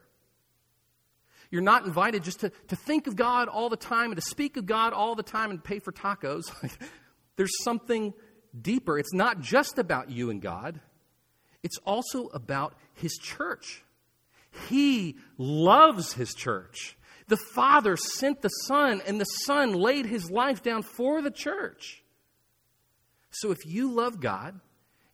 You're 1.51 1.61
not 1.61 1.85
invited 1.85 2.23
just 2.23 2.39
to, 2.39 2.51
to 2.69 2.75
think 2.75 3.07
of 3.07 3.15
God 3.15 3.47
all 3.47 3.69
the 3.69 3.77
time 3.77 4.11
and 4.11 4.15
to 4.15 4.21
speak 4.21 4.57
of 4.57 4.65
God 4.65 4.93
all 4.93 5.15
the 5.15 5.23
time 5.23 5.51
and 5.51 5.63
pay 5.63 5.79
for 5.79 5.91
tacos. 5.91 6.43
There's 7.35 7.63
something 7.63 8.13
deeper. 8.59 8.97
It's 8.97 9.13
not 9.13 9.39
just 9.39 9.77
about 9.77 10.09
you 10.09 10.29
and 10.29 10.41
God, 10.41 10.79
it's 11.61 11.77
also 11.85 12.27
about 12.27 12.75
His 12.95 13.13
church. 13.21 13.83
He 14.69 15.17
loves 15.37 16.13
His 16.13 16.33
church. 16.33 16.97
The 17.27 17.37
Father 17.37 17.97
sent 17.97 18.41
the 18.41 18.49
Son, 18.49 19.01
and 19.05 19.19
the 19.19 19.25
Son 19.25 19.73
laid 19.73 20.05
His 20.05 20.29
life 20.29 20.61
down 20.61 20.83
for 20.83 21.21
the 21.21 21.31
church. 21.31 22.03
So 23.31 23.51
if 23.51 23.65
you 23.65 23.91
love 23.91 24.19
God, 24.19 24.59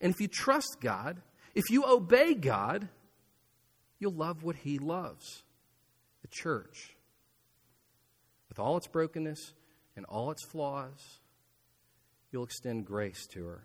and 0.01 0.13
if 0.13 0.19
you 0.19 0.27
trust 0.27 0.77
God, 0.81 1.21
if 1.55 1.69
you 1.69 1.85
obey 1.85 2.33
God, 2.33 2.89
you'll 3.99 4.13
love 4.13 4.43
what 4.43 4.57
He 4.57 4.79
loves 4.79 5.43
the 6.21 6.27
church. 6.27 6.95
With 8.49 8.59
all 8.59 8.77
its 8.77 8.87
brokenness 8.87 9.53
and 9.95 10.05
all 10.05 10.31
its 10.31 10.43
flaws, 10.43 11.19
you'll 12.31 12.43
extend 12.43 12.85
grace 12.85 13.27
to 13.27 13.45
her. 13.45 13.63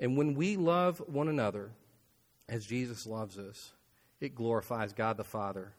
And 0.00 0.16
when 0.16 0.34
we 0.34 0.56
love 0.56 0.98
one 1.06 1.28
another 1.28 1.70
as 2.48 2.66
Jesus 2.66 3.06
loves 3.06 3.38
us, 3.38 3.72
it 4.24 4.34
glorifies 4.34 4.92
God 4.92 5.16
the 5.16 5.24
Father 5.24 5.72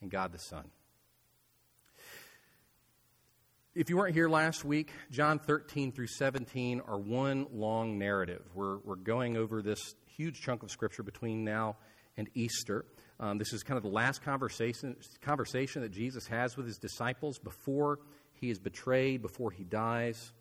and 0.00 0.10
God 0.10 0.32
the 0.32 0.38
Son. 0.38 0.64
If 3.74 3.90
you 3.90 3.96
weren't 3.96 4.14
here 4.14 4.28
last 4.28 4.64
week, 4.64 4.90
John 5.10 5.38
13 5.38 5.92
through 5.92 6.06
17 6.08 6.80
are 6.80 6.98
one 6.98 7.46
long 7.52 7.98
narrative. 7.98 8.42
We're, 8.54 8.78
we're 8.78 8.96
going 8.96 9.36
over 9.36 9.62
this 9.62 9.94
huge 10.06 10.40
chunk 10.40 10.62
of 10.62 10.70
Scripture 10.70 11.02
between 11.02 11.44
now 11.44 11.76
and 12.16 12.28
Easter. 12.34 12.86
Um, 13.20 13.38
this 13.38 13.52
is 13.52 13.62
kind 13.62 13.76
of 13.76 13.82
the 13.82 13.90
last 13.90 14.22
conversation, 14.22 14.96
conversation 15.20 15.82
that 15.82 15.92
Jesus 15.92 16.26
has 16.26 16.56
with 16.56 16.66
his 16.66 16.78
disciples 16.78 17.38
before 17.38 17.98
he 18.32 18.50
is 18.50 18.58
betrayed, 18.58 19.22
before 19.22 19.50
he 19.50 19.64
dies. 19.64 20.32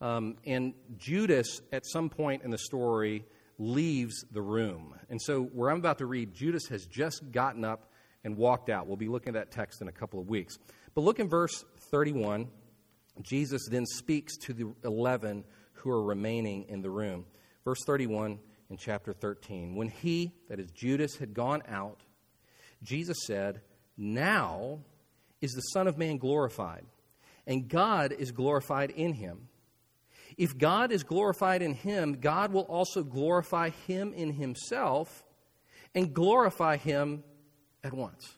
Um, 0.00 0.36
and 0.44 0.74
Judas, 0.98 1.62
at 1.72 1.86
some 1.86 2.10
point 2.10 2.42
in 2.42 2.50
the 2.50 2.58
story, 2.58 3.24
leaves 3.60 4.24
the 4.32 4.40
room. 4.40 4.94
And 5.10 5.20
so, 5.20 5.42
where 5.42 5.70
I'm 5.70 5.78
about 5.78 5.98
to 5.98 6.06
read, 6.06 6.32
Judas 6.32 6.66
has 6.68 6.86
just 6.86 7.30
gotten 7.30 7.64
up 7.64 7.92
and 8.24 8.36
walked 8.36 8.70
out. 8.70 8.86
We'll 8.86 8.96
be 8.96 9.08
looking 9.08 9.36
at 9.36 9.50
that 9.50 9.50
text 9.52 9.82
in 9.82 9.88
a 9.88 9.92
couple 9.92 10.18
of 10.18 10.28
weeks. 10.28 10.56
But 10.94 11.02
look 11.02 11.20
in 11.20 11.28
verse 11.28 11.64
31. 11.90 12.48
Jesus 13.20 13.68
then 13.70 13.84
speaks 13.84 14.36
to 14.38 14.54
the 14.54 14.72
11 14.82 15.44
who 15.74 15.90
are 15.90 16.02
remaining 16.02 16.64
in 16.68 16.80
the 16.80 16.90
room. 16.90 17.26
Verse 17.64 17.80
31 17.84 18.38
in 18.70 18.76
chapter 18.78 19.12
13. 19.12 19.74
When 19.74 19.88
he, 19.88 20.32
that 20.48 20.58
is 20.58 20.70
Judas, 20.70 21.16
had 21.16 21.34
gone 21.34 21.62
out, 21.68 22.00
Jesus 22.82 23.18
said, 23.26 23.60
Now 23.98 24.78
is 25.42 25.52
the 25.52 25.60
Son 25.60 25.86
of 25.86 25.98
Man 25.98 26.16
glorified, 26.16 26.86
and 27.46 27.68
God 27.68 28.12
is 28.12 28.32
glorified 28.32 28.90
in 28.90 29.12
him. 29.12 29.49
If 30.40 30.56
God 30.56 30.90
is 30.90 31.02
glorified 31.02 31.60
in 31.60 31.74
him, 31.74 32.14
God 32.14 32.50
will 32.50 32.62
also 32.62 33.02
glorify 33.02 33.68
him 33.86 34.14
in 34.14 34.32
himself 34.32 35.22
and 35.94 36.14
glorify 36.14 36.78
him 36.78 37.22
at 37.84 37.92
once. 37.92 38.36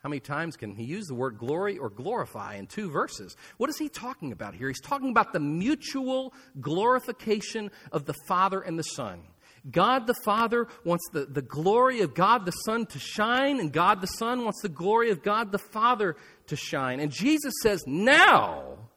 How 0.00 0.08
many 0.08 0.20
times 0.20 0.56
can 0.56 0.76
he 0.76 0.84
use 0.84 1.06
the 1.06 1.16
word 1.16 1.38
glory 1.38 1.76
or 1.76 1.90
glorify 1.90 2.54
in 2.54 2.68
two 2.68 2.88
verses? 2.88 3.34
What 3.56 3.68
is 3.68 3.78
he 3.78 3.88
talking 3.88 4.30
about 4.30 4.54
here? 4.54 4.68
He's 4.68 4.80
talking 4.80 5.10
about 5.10 5.32
the 5.32 5.40
mutual 5.40 6.34
glorification 6.60 7.72
of 7.90 8.04
the 8.04 8.14
Father 8.28 8.60
and 8.60 8.78
the 8.78 8.84
Son. 8.84 9.22
God 9.68 10.06
the 10.06 10.14
Father 10.24 10.68
wants 10.84 11.08
the, 11.12 11.26
the 11.26 11.42
glory 11.42 12.02
of 12.02 12.14
God 12.14 12.46
the 12.46 12.52
Son 12.52 12.86
to 12.86 13.00
shine, 13.00 13.58
and 13.58 13.72
God 13.72 14.02
the 14.02 14.06
Son 14.06 14.44
wants 14.44 14.62
the 14.62 14.68
glory 14.68 15.10
of 15.10 15.24
God 15.24 15.50
the 15.50 15.58
Father 15.58 16.14
to 16.46 16.54
shine. 16.54 17.00
And 17.00 17.10
Jesus 17.10 17.54
says, 17.60 17.82
Now 17.88 18.89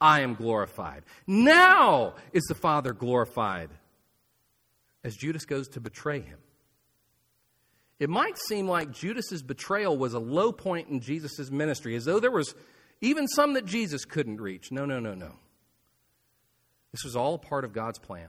I 0.00 0.20
am 0.20 0.34
glorified. 0.34 1.04
Now 1.26 2.14
is 2.32 2.44
the 2.44 2.54
Father 2.54 2.92
glorified. 2.92 3.70
As 5.02 5.16
Judas 5.16 5.44
goes 5.44 5.68
to 5.68 5.80
betray 5.80 6.20
him. 6.20 6.38
It 7.98 8.08
might 8.08 8.38
seem 8.38 8.66
like 8.66 8.92
Judas's 8.92 9.42
betrayal 9.42 9.96
was 9.96 10.14
a 10.14 10.18
low 10.18 10.52
point 10.52 10.88
in 10.88 11.00
Jesus' 11.00 11.50
ministry, 11.50 11.94
as 11.96 12.06
though 12.06 12.20
there 12.20 12.30
was 12.30 12.54
even 13.02 13.28
some 13.28 13.54
that 13.54 13.66
Jesus 13.66 14.04
couldn't 14.04 14.40
reach. 14.40 14.72
No, 14.72 14.86
no, 14.86 15.00
no, 15.00 15.14
no. 15.14 15.32
This 16.92 17.04
was 17.04 17.14
all 17.14 17.38
part 17.38 17.64
of 17.64 17.72
God's 17.72 17.98
plan. 17.98 18.28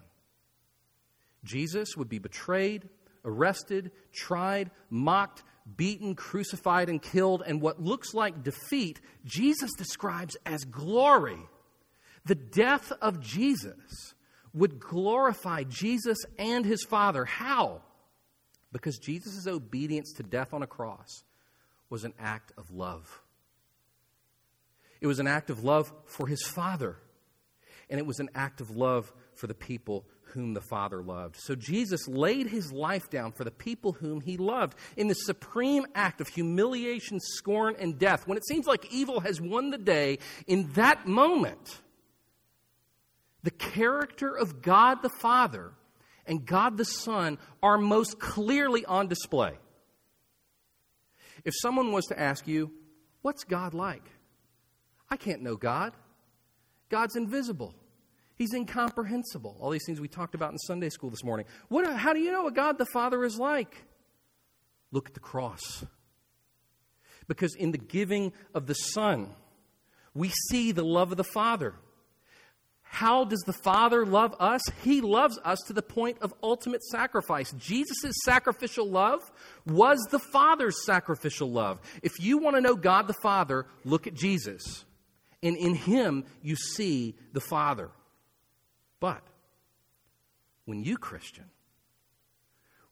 Jesus 1.43 1.95
would 1.97 2.09
be 2.09 2.19
betrayed, 2.19 2.87
arrested, 3.25 3.91
tried, 4.13 4.71
mocked, 4.89 5.43
beaten, 5.77 6.15
crucified, 6.15 6.89
and 6.89 7.01
killed, 7.01 7.43
and 7.45 7.61
what 7.61 7.81
looks 7.81 8.13
like 8.13 8.43
defeat, 8.43 8.99
Jesus 9.25 9.71
describes 9.77 10.37
as 10.45 10.63
glory. 10.65 11.39
The 12.25 12.35
death 12.35 12.91
of 13.01 13.19
Jesus 13.19 14.13
would 14.53 14.79
glorify 14.79 15.63
Jesus 15.63 16.17
and 16.37 16.65
his 16.65 16.83
Father. 16.83 17.25
How? 17.25 17.81
Because 18.71 18.97
Jesus' 18.97 19.47
obedience 19.47 20.13
to 20.13 20.23
death 20.23 20.53
on 20.53 20.61
a 20.61 20.67
cross 20.67 21.23
was 21.89 22.03
an 22.03 22.13
act 22.19 22.51
of 22.57 22.71
love. 22.71 23.21
It 25.01 25.07
was 25.07 25.19
an 25.19 25.27
act 25.27 25.49
of 25.49 25.63
love 25.63 25.91
for 26.05 26.27
his 26.27 26.43
Father, 26.43 26.95
and 27.89 27.99
it 27.99 28.05
was 28.05 28.19
an 28.19 28.29
act 28.35 28.61
of 28.61 28.75
love 28.75 29.11
for 29.35 29.47
the 29.47 29.55
people 29.55 30.05
whom 30.33 30.53
the 30.53 30.61
Father 30.61 31.01
loved. 31.03 31.35
So 31.37 31.55
Jesus 31.55 32.07
laid 32.07 32.47
his 32.47 32.71
life 32.71 33.09
down 33.09 33.31
for 33.33 33.43
the 33.43 33.51
people 33.51 33.93
whom 33.93 34.21
he 34.21 34.37
loved 34.37 34.77
in 34.95 35.07
the 35.07 35.15
supreme 35.15 35.85
act 35.95 36.21
of 36.21 36.29
humiliation, 36.29 37.19
scorn, 37.19 37.75
and 37.79 37.99
death. 37.99 38.27
When 38.27 38.37
it 38.37 38.45
seems 38.45 38.67
like 38.67 38.93
evil 38.93 39.19
has 39.21 39.41
won 39.41 39.71
the 39.71 39.77
day, 39.77 40.19
in 40.47 40.71
that 40.73 41.05
moment, 41.07 41.81
the 43.43 43.51
character 43.51 44.35
of 44.35 44.61
God 44.61 45.01
the 45.01 45.09
Father 45.21 45.71
and 46.25 46.45
God 46.45 46.77
the 46.77 46.85
Son 46.85 47.37
are 47.63 47.77
most 47.77 48.19
clearly 48.19 48.85
on 48.85 49.07
display. 49.07 49.57
If 51.43 51.53
someone 51.61 51.91
was 51.91 52.05
to 52.05 52.19
ask 52.19 52.47
you, 52.47 52.71
What's 53.21 53.43
God 53.43 53.73
like? 53.73 54.03
I 55.09 55.17
can't 55.17 55.41
know 55.41 55.55
God. 55.55 55.93
God's 56.89 57.15
invisible. 57.15 57.75
He's 58.35 58.53
incomprehensible. 58.53 59.57
All 59.59 59.69
these 59.69 59.85
things 59.85 60.01
we 60.01 60.07
talked 60.07 60.33
about 60.33 60.51
in 60.51 60.57
Sunday 60.57 60.89
school 60.89 61.09
this 61.09 61.23
morning. 61.23 61.45
What, 61.67 61.91
how 61.93 62.13
do 62.13 62.19
you 62.19 62.31
know 62.31 62.43
what 62.43 62.55
God 62.55 62.77
the 62.77 62.87
Father 62.87 63.23
is 63.23 63.37
like? 63.37 63.85
Look 64.91 65.07
at 65.07 65.13
the 65.13 65.19
cross. 65.19 65.85
Because 67.27 67.55
in 67.55 67.71
the 67.71 67.77
giving 67.77 68.33
of 68.53 68.65
the 68.65 68.73
Son, 68.73 69.29
we 70.13 70.29
see 70.49 70.71
the 70.71 70.83
love 70.83 71.11
of 71.11 71.17
the 71.17 71.23
Father. 71.23 71.75
How 72.93 73.23
does 73.23 73.39
the 73.45 73.53
Father 73.53 74.05
love 74.05 74.35
us? 74.37 74.61
He 74.83 74.99
loves 74.99 75.39
us 75.45 75.59
to 75.67 75.73
the 75.73 75.81
point 75.81 76.17
of 76.21 76.33
ultimate 76.43 76.83
sacrifice. 76.83 77.53
Jesus' 77.53 78.11
sacrificial 78.25 78.85
love 78.85 79.31
was 79.65 79.97
the 80.11 80.19
Father's 80.19 80.85
sacrificial 80.85 81.49
love. 81.49 81.79
If 82.03 82.19
you 82.19 82.37
want 82.37 82.57
to 82.57 82.61
know 82.61 82.75
God 82.75 83.07
the 83.07 83.15
Father, 83.23 83.65
look 83.85 84.07
at 84.07 84.13
Jesus. 84.13 84.83
And 85.41 85.55
in 85.55 85.73
Him, 85.73 86.25
you 86.41 86.57
see 86.57 87.15
the 87.31 87.39
Father. 87.39 87.91
But 88.99 89.23
when 90.65 90.83
you, 90.83 90.97
Christian, 90.97 91.45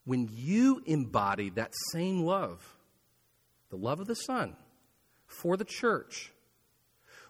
when 0.06 0.29
you 0.32 0.82
embody 0.86 1.50
that 1.51 1.74
same 1.91 2.22
love, 2.22 2.65
the 3.70 3.75
love 3.75 4.00
of 4.00 4.08
the 4.08 4.15
Son, 4.15 4.56
for 5.27 5.58
the 5.58 5.65
church, 5.65 6.32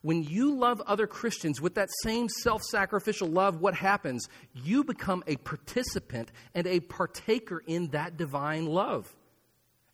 when 0.02 0.24
you 0.24 0.56
love 0.56 0.82
other 0.82 1.08
Christians 1.08 1.62
with 1.62 1.76
that 1.76 1.90
same 2.04 2.30
self 2.30 2.62
sacrificial 2.64 3.28
love, 3.28 3.60
what 3.60 3.76
happens? 3.76 4.28
You 4.54 4.84
become 4.84 5.24
a 5.28 5.36
participant 5.38 6.32
and 6.56 6.66
a 6.68 6.80
partaker 6.80 7.62
in 7.66 7.88
that 7.90 8.18
divine 8.18 8.66
love. 8.66 9.14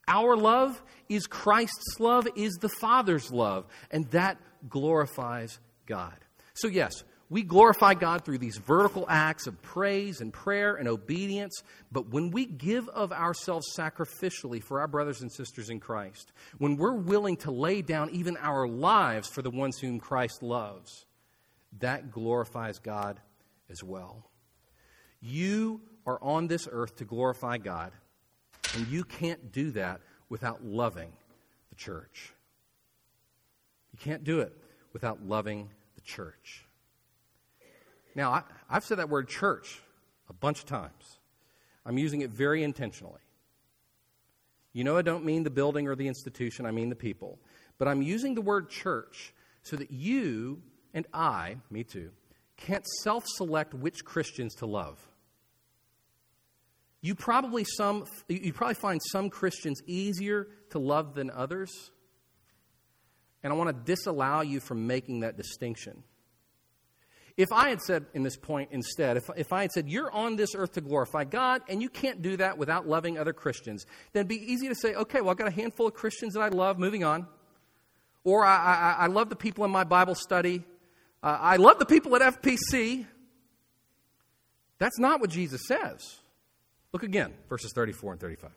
Our 0.07 0.37
love 0.37 0.81
is 1.09 1.25
Christ's 1.25 1.99
love, 1.99 2.27
is 2.35 2.53
the 2.61 2.69
Father's 2.69 3.31
love, 3.31 3.65
and 3.89 4.09
that 4.11 4.37
glorifies 4.69 5.59
God. 5.87 6.13
So, 6.53 6.67
yes, 6.67 7.03
we 7.29 7.41
glorify 7.41 7.95
God 7.95 8.23
through 8.23 8.37
these 8.37 8.57
vertical 8.57 9.05
acts 9.09 9.47
of 9.47 9.59
praise 9.61 10.21
and 10.21 10.31
prayer 10.31 10.75
and 10.75 10.87
obedience, 10.87 11.63
but 11.91 12.09
when 12.09 12.29
we 12.29 12.45
give 12.45 12.87
of 12.89 13.11
ourselves 13.11 13.75
sacrificially 13.75 14.63
for 14.63 14.79
our 14.79 14.87
brothers 14.87 15.21
and 15.21 15.31
sisters 15.31 15.69
in 15.69 15.79
Christ, 15.79 16.31
when 16.59 16.77
we're 16.77 16.93
willing 16.93 17.37
to 17.37 17.51
lay 17.51 17.81
down 17.81 18.11
even 18.11 18.37
our 18.37 18.67
lives 18.67 19.27
for 19.27 19.41
the 19.41 19.49
ones 19.49 19.79
whom 19.79 19.99
Christ 19.99 20.43
loves, 20.43 21.05
that 21.79 22.11
glorifies 22.11 22.77
God 22.77 23.19
as 23.71 23.83
well. 23.83 24.29
You 25.19 25.81
are 26.05 26.21
on 26.21 26.45
this 26.45 26.67
earth 26.71 26.97
to 26.97 27.05
glorify 27.05 27.57
God, 27.57 27.91
and 28.75 28.87
you 28.87 29.03
can't 29.03 29.51
do 29.51 29.71
that 29.71 30.01
without 30.29 30.63
loving 30.63 31.11
the 31.69 31.75
church. 31.75 32.33
You 33.91 33.99
can't 33.99 34.23
do 34.23 34.41
it 34.41 34.55
without 34.93 35.25
loving 35.25 35.69
the 35.95 36.01
church. 36.01 36.64
Now, 38.15 38.31
I, 38.31 38.43
I've 38.69 38.85
said 38.85 38.97
that 38.99 39.09
word 39.09 39.27
church 39.27 39.81
a 40.29 40.33
bunch 40.33 40.59
of 40.59 40.65
times. 40.65 41.19
I'm 41.85 41.97
using 41.97 42.21
it 42.21 42.31
very 42.31 42.63
intentionally. 42.63 43.21
You 44.73 44.83
know, 44.83 44.97
I 44.97 45.03
don't 45.03 45.23
mean 45.23 45.43
the 45.43 45.49
building 45.49 45.87
or 45.87 45.95
the 45.95 46.07
institution, 46.07 46.65
I 46.65 46.71
mean 46.71 46.89
the 46.89 46.95
people. 46.95 47.39
But 47.77 47.87
I'm 47.87 48.01
using 48.01 48.35
the 48.35 48.41
word 48.41 48.69
church 48.69 49.33
so 49.61 49.75
that 49.75 49.91
you 49.91 50.61
and 50.93 51.05
I, 51.13 51.57
me 51.69 51.83
too, 51.83 52.11
can't 52.57 52.85
self 53.03 53.25
select 53.27 53.73
which 53.73 54.03
Christians 54.05 54.55
to 54.55 54.65
love. 54.65 54.99
You 57.01 57.13
probably, 57.13 57.63
some, 57.63 58.05
you 58.27 58.51
probably 58.51 58.75
find 58.75 58.99
some 59.11 59.29
Christians 59.29 59.81
easier 59.85 60.47
to 60.71 60.79
love 60.79 61.13
than 61.13 61.29
others. 61.29 61.91
And 63.43 63.53
I 63.53 63.55
want 63.55 63.69
to 63.69 63.93
disallow 63.93 64.41
you 64.41 64.59
from 64.59 64.87
making 64.87 65.19
that 65.19 65.37
distinction. 65.37 66.01
If 67.37 67.51
I 67.51 67.69
had 67.69 67.81
said 67.81 68.05
in 68.13 68.23
this 68.23 68.37
point 68.37 68.69
instead, 68.71 69.17
if, 69.17 69.29
if 69.35 69.51
I 69.51 69.63
had 69.63 69.71
said, 69.71 69.89
You're 69.89 70.11
on 70.11 70.37
this 70.37 70.55
earth 70.55 70.73
to 70.73 70.81
glorify 70.81 71.25
God, 71.25 71.61
and 71.67 71.81
you 71.81 71.89
can't 71.89 72.21
do 72.21 72.37
that 72.37 72.57
without 72.57 72.87
loving 72.87 73.17
other 73.17 73.33
Christians, 73.33 73.85
then 74.13 74.21
it'd 74.21 74.27
be 74.29 74.51
easy 74.51 74.69
to 74.69 74.75
say, 74.75 74.93
Okay, 74.95 75.19
well, 75.21 75.31
I've 75.31 75.37
got 75.37 75.47
a 75.47 75.51
handful 75.51 75.87
of 75.87 75.93
Christians 75.93 76.33
that 76.35 76.41
I 76.41 76.47
love, 76.47 76.79
moving 76.79 77.03
on. 77.03 77.27
Or 78.23 78.45
I, 78.45 78.55
I, 78.55 78.95
I 79.03 79.07
love 79.07 79.29
the 79.29 79.35
people 79.35 79.65
in 79.65 79.71
my 79.71 79.83
Bible 79.83 80.15
study. 80.15 80.63
Uh, 81.21 81.37
I 81.39 81.57
love 81.57 81.77
the 81.77 81.85
people 81.85 82.15
at 82.15 82.41
FPC. 82.41 83.05
That's 84.77 84.99
not 84.99 85.19
what 85.19 85.29
Jesus 85.29 85.61
says. 85.67 86.19
Look 86.93 87.03
again, 87.03 87.33
verses 87.49 87.71
34 87.75 88.13
and 88.13 88.21
35. 88.21 88.51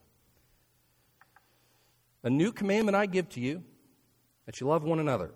A 2.23 2.31
new 2.31 2.53
commandment 2.53 2.97
I 2.97 3.07
give 3.07 3.29
to 3.31 3.41
you, 3.41 3.63
that 4.47 4.61
you 4.61 4.67
love 4.67 4.85
one 4.85 5.01
another. 5.01 5.33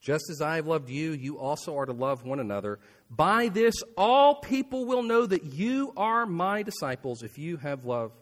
Just 0.00 0.30
as 0.30 0.40
I 0.40 0.56
have 0.56 0.66
loved 0.66 0.88
you, 0.88 1.12
you 1.12 1.38
also 1.38 1.76
are 1.76 1.86
to 1.86 1.92
love 1.92 2.24
one 2.24 2.38
another. 2.40 2.78
By 3.10 3.48
this, 3.48 3.74
all 3.96 4.36
people 4.36 4.86
will 4.86 5.02
know 5.02 5.26
that 5.26 5.44
you 5.44 5.92
are 5.96 6.24
my 6.24 6.62
disciples 6.62 7.22
if 7.22 7.36
you 7.36 7.56
have 7.56 7.84
love 7.84 8.12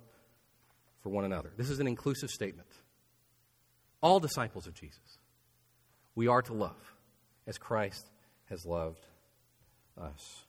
for 1.03 1.11
one 1.11 1.25
another. 1.25 1.53
This 1.57 1.71
is 1.71 1.79
an 1.79 1.87
inclusive 1.87 2.31
statement. 2.31 2.69
All 4.01 4.21
disciples 4.21 4.67
of 4.67 4.75
Jesus, 4.75 5.19
we 6.15 6.29
are 6.29 6.43
to 6.43 6.55
love 6.55 6.95
as 7.47 7.59
Christ 7.59 8.11
has 8.49 8.65
loved 8.65 9.05
us. 10.01 10.45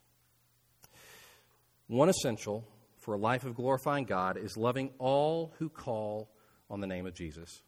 One 1.88 2.10
essential 2.10 2.66
for 2.98 3.14
a 3.14 3.18
life 3.18 3.46
of 3.46 3.56
glorifying 3.56 4.06
God 4.06 4.38
is 4.38 4.58
loving 4.58 4.92
all 5.00 5.54
who 5.60 5.70
call 5.70 6.30
on 6.70 6.82
the 6.82 6.88
name 6.88 7.06
of 7.06 7.14
Jesus. 7.14 7.62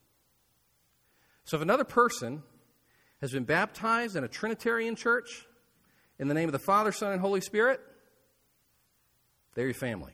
So 1.45 1.57
if 1.57 1.63
another 1.63 1.85
person 1.85 2.43
has 3.21 3.31
been 3.31 3.43
baptized 3.43 4.15
in 4.15 4.23
a 4.23 4.27
Trinitarian 4.27 4.95
church 4.95 5.45
in 6.19 6.27
the 6.27 6.33
name 6.33 6.49
of 6.49 6.53
the 6.53 6.59
Father, 6.59 6.91
Son, 6.91 7.11
and 7.11 7.21
Holy 7.21 7.41
Spirit, 7.41 7.79
they're 9.55 9.65
your 9.65 9.73
family. 9.73 10.13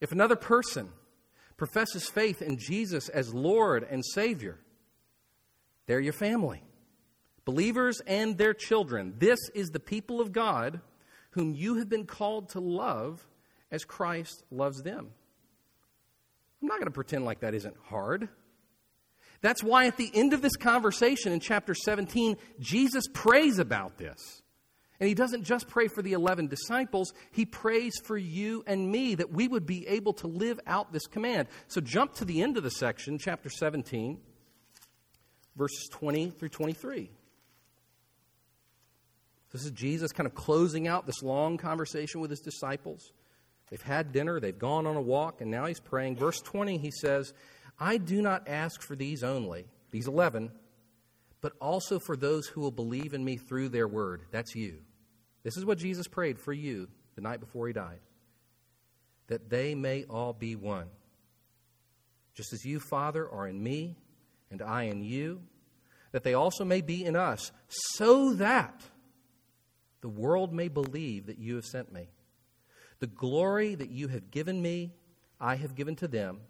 If 0.00 0.12
another 0.12 0.36
person 0.36 0.90
professes 1.56 2.08
faith 2.08 2.42
in 2.42 2.58
Jesus 2.58 3.08
as 3.08 3.34
Lord 3.34 3.86
and 3.88 4.04
Savior, 4.04 4.58
they're 5.86 6.00
your 6.00 6.12
family. 6.12 6.62
Believers 7.44 8.00
and 8.06 8.36
their 8.36 8.54
children. 8.54 9.14
This 9.18 9.38
is 9.54 9.70
the 9.70 9.80
people 9.80 10.20
of 10.20 10.32
God 10.32 10.80
whom 11.30 11.54
you 11.54 11.76
have 11.76 11.88
been 11.88 12.06
called 12.06 12.50
to 12.50 12.60
love 12.60 13.26
as 13.70 13.84
Christ 13.84 14.42
loves 14.50 14.82
them. 14.82 15.10
I'm 16.60 16.68
not 16.68 16.78
going 16.78 16.86
to 16.86 16.90
pretend 16.90 17.24
like 17.24 17.40
that 17.40 17.54
isn't 17.54 17.76
hard. 17.84 18.28
That's 19.40 19.62
why 19.62 19.86
at 19.86 19.96
the 19.96 20.10
end 20.14 20.32
of 20.32 20.42
this 20.42 20.56
conversation 20.56 21.32
in 21.32 21.40
chapter 21.40 21.74
17, 21.74 22.36
Jesus 22.58 23.04
prays 23.12 23.58
about 23.58 23.98
this. 23.98 24.42
And 24.98 25.08
he 25.08 25.14
doesn't 25.14 25.44
just 25.44 25.68
pray 25.68 25.88
for 25.88 26.02
the 26.02 26.14
11 26.14 26.46
disciples, 26.46 27.12
he 27.30 27.44
prays 27.44 27.98
for 28.04 28.16
you 28.16 28.64
and 28.66 28.90
me 28.90 29.14
that 29.16 29.30
we 29.30 29.46
would 29.46 29.66
be 29.66 29.86
able 29.88 30.14
to 30.14 30.26
live 30.26 30.58
out 30.66 30.92
this 30.92 31.06
command. 31.06 31.48
So 31.68 31.80
jump 31.80 32.14
to 32.14 32.24
the 32.24 32.42
end 32.42 32.56
of 32.56 32.62
the 32.62 32.70
section, 32.70 33.18
chapter 33.18 33.50
17, 33.50 34.18
verses 35.54 35.88
20 35.92 36.30
through 36.30 36.48
23. 36.48 37.10
This 39.52 39.64
is 39.64 39.70
Jesus 39.70 40.12
kind 40.12 40.26
of 40.26 40.34
closing 40.34 40.88
out 40.88 41.06
this 41.06 41.22
long 41.22 41.56
conversation 41.56 42.20
with 42.20 42.30
his 42.30 42.40
disciples. 42.40 43.12
They've 43.70 43.82
had 43.82 44.12
dinner, 44.12 44.38
they've 44.38 44.58
gone 44.58 44.86
on 44.86 44.96
a 44.96 45.00
walk, 45.00 45.40
and 45.40 45.50
now 45.50 45.66
he's 45.66 45.80
praying. 45.80 46.16
Verse 46.16 46.40
20, 46.40 46.78
he 46.78 46.90
says, 46.90 47.32
I 47.78 47.98
do 47.98 48.22
not 48.22 48.48
ask 48.48 48.82
for 48.82 48.96
these 48.96 49.22
only, 49.22 49.66
these 49.90 50.06
11, 50.06 50.50
but 51.40 51.52
also 51.60 51.98
for 51.98 52.16
those 52.16 52.46
who 52.46 52.60
will 52.60 52.70
believe 52.70 53.14
in 53.14 53.24
me 53.24 53.36
through 53.36 53.68
their 53.68 53.88
word. 53.88 54.22
That's 54.30 54.54
you. 54.54 54.78
This 55.42 55.56
is 55.56 55.64
what 55.64 55.78
Jesus 55.78 56.08
prayed 56.08 56.38
for 56.38 56.52
you 56.52 56.88
the 57.14 57.20
night 57.20 57.40
before 57.40 57.66
he 57.66 57.72
died 57.72 58.00
that 59.28 59.50
they 59.50 59.74
may 59.74 60.04
all 60.04 60.32
be 60.32 60.54
one. 60.54 60.86
Just 62.34 62.52
as 62.52 62.64
you, 62.64 62.78
Father, 62.78 63.28
are 63.28 63.48
in 63.48 63.60
me, 63.62 63.96
and 64.50 64.62
I 64.62 64.84
in 64.84 65.02
you, 65.02 65.42
that 66.12 66.22
they 66.22 66.34
also 66.34 66.64
may 66.64 66.80
be 66.80 67.04
in 67.04 67.16
us, 67.16 67.50
so 67.68 68.34
that 68.34 68.82
the 70.00 70.08
world 70.08 70.52
may 70.52 70.68
believe 70.68 71.26
that 71.26 71.38
you 71.38 71.56
have 71.56 71.64
sent 71.64 71.92
me. 71.92 72.08
The 73.00 73.06
glory 73.06 73.74
that 73.74 73.90
you 73.90 74.08
have 74.08 74.30
given 74.30 74.62
me, 74.62 74.92
I 75.40 75.56
have 75.56 75.74
given 75.74 75.96
to 75.96 76.08
them 76.08 76.40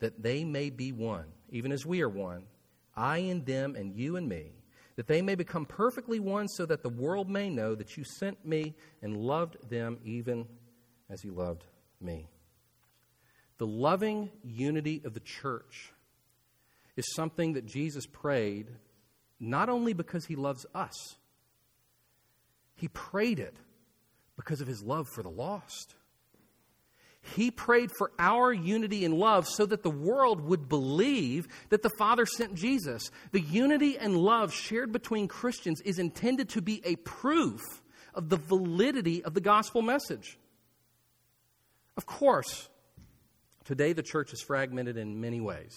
that 0.00 0.22
they 0.22 0.44
may 0.44 0.70
be 0.70 0.92
one, 0.92 1.26
even 1.50 1.72
as 1.72 1.84
we 1.84 2.02
are 2.02 2.08
one, 2.08 2.44
I 2.96 3.18
in 3.18 3.44
them 3.44 3.76
and 3.76 3.94
you 3.94 4.16
and 4.16 4.28
me, 4.28 4.52
that 4.96 5.06
they 5.06 5.22
may 5.22 5.34
become 5.34 5.64
perfectly 5.64 6.18
one, 6.18 6.48
so 6.48 6.66
that 6.66 6.82
the 6.82 6.88
world 6.88 7.28
may 7.28 7.48
know 7.48 7.74
that 7.74 7.96
you 7.96 8.04
sent 8.04 8.44
me 8.44 8.74
and 9.02 9.16
loved 9.16 9.70
them 9.70 9.98
even 10.04 10.46
as 11.08 11.24
you 11.24 11.32
loved 11.32 11.64
me. 12.00 12.28
The 13.58 13.66
loving 13.66 14.30
unity 14.44 15.02
of 15.04 15.14
the 15.14 15.20
church 15.20 15.92
is 16.96 17.14
something 17.14 17.52
that 17.52 17.66
Jesus 17.66 18.06
prayed 18.06 18.68
not 19.40 19.68
only 19.68 19.92
because 19.92 20.26
he 20.26 20.36
loves 20.36 20.66
us, 20.74 21.16
he 22.74 22.88
prayed 22.88 23.38
it 23.38 23.56
because 24.36 24.60
of 24.60 24.66
his 24.66 24.82
love 24.82 25.08
for 25.08 25.22
the 25.22 25.28
lost. 25.28 25.94
He 27.34 27.50
prayed 27.50 27.90
for 27.96 28.12
our 28.18 28.52
unity 28.52 29.04
and 29.04 29.14
love 29.14 29.46
so 29.46 29.66
that 29.66 29.82
the 29.82 29.90
world 29.90 30.40
would 30.40 30.68
believe 30.68 31.48
that 31.68 31.82
the 31.82 31.90
Father 31.98 32.26
sent 32.26 32.54
Jesus. 32.54 33.10
The 33.32 33.40
unity 33.40 33.98
and 33.98 34.16
love 34.16 34.52
shared 34.52 34.92
between 34.92 35.28
Christians 35.28 35.80
is 35.82 35.98
intended 35.98 36.48
to 36.50 36.62
be 36.62 36.80
a 36.84 36.96
proof 36.96 37.60
of 38.14 38.28
the 38.28 38.36
validity 38.36 39.22
of 39.24 39.34
the 39.34 39.40
gospel 39.40 39.82
message. 39.82 40.38
Of 41.96 42.06
course, 42.06 42.68
today 43.64 43.92
the 43.92 44.02
church 44.02 44.32
is 44.32 44.40
fragmented 44.40 44.96
in 44.96 45.20
many 45.20 45.40
ways. 45.40 45.76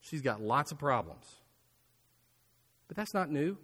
She's 0.00 0.20
got 0.20 0.40
lots 0.40 0.70
of 0.72 0.78
problems. 0.78 1.24
But 2.88 2.96
that's 2.96 3.14
not 3.14 3.30
new. 3.30 3.56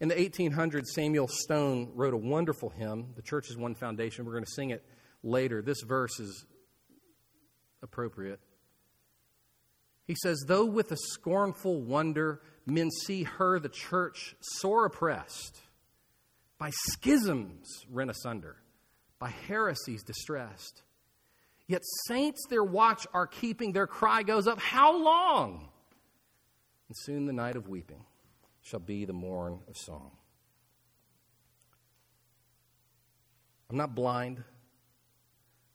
In 0.00 0.08
the 0.08 0.14
1800s, 0.14 0.86
Samuel 0.86 1.28
Stone 1.28 1.92
wrote 1.94 2.12
a 2.12 2.18
wonderful 2.18 2.68
hymn, 2.70 3.14
The 3.16 3.22
Church 3.22 3.48
is 3.48 3.56
One 3.56 3.74
Foundation. 3.74 4.24
We're 4.24 4.32
going 4.32 4.44
to 4.44 4.50
sing 4.50 4.70
it 4.70 4.84
later. 5.22 5.62
This 5.62 5.80
verse 5.82 6.20
is 6.20 6.44
appropriate. 7.82 8.40
He 10.06 10.14
says, 10.22 10.44
Though 10.46 10.66
with 10.66 10.92
a 10.92 10.96
scornful 10.96 11.80
wonder 11.80 12.42
men 12.66 12.90
see 12.90 13.22
her, 13.22 13.58
the 13.58 13.70
church, 13.70 14.36
sore 14.40 14.84
oppressed, 14.84 15.60
by 16.58 16.70
schisms 16.70 17.86
rent 17.90 18.10
asunder, 18.10 18.56
by 19.18 19.30
heresies 19.30 20.02
distressed, 20.02 20.82
yet 21.66 21.82
saints 22.06 22.42
their 22.50 22.64
watch 22.64 23.06
are 23.14 23.26
keeping, 23.26 23.72
their 23.72 23.86
cry 23.86 24.22
goes 24.22 24.46
up, 24.46 24.60
How 24.60 24.96
long? 24.96 25.70
And 26.88 26.96
soon 26.98 27.24
the 27.24 27.32
night 27.32 27.56
of 27.56 27.66
weeping 27.66 28.04
shall 28.66 28.80
be 28.80 29.04
the 29.04 29.12
morn 29.12 29.60
of 29.68 29.76
song. 29.76 30.10
I'm 33.70 33.76
not 33.76 33.94
blind. 33.94 34.42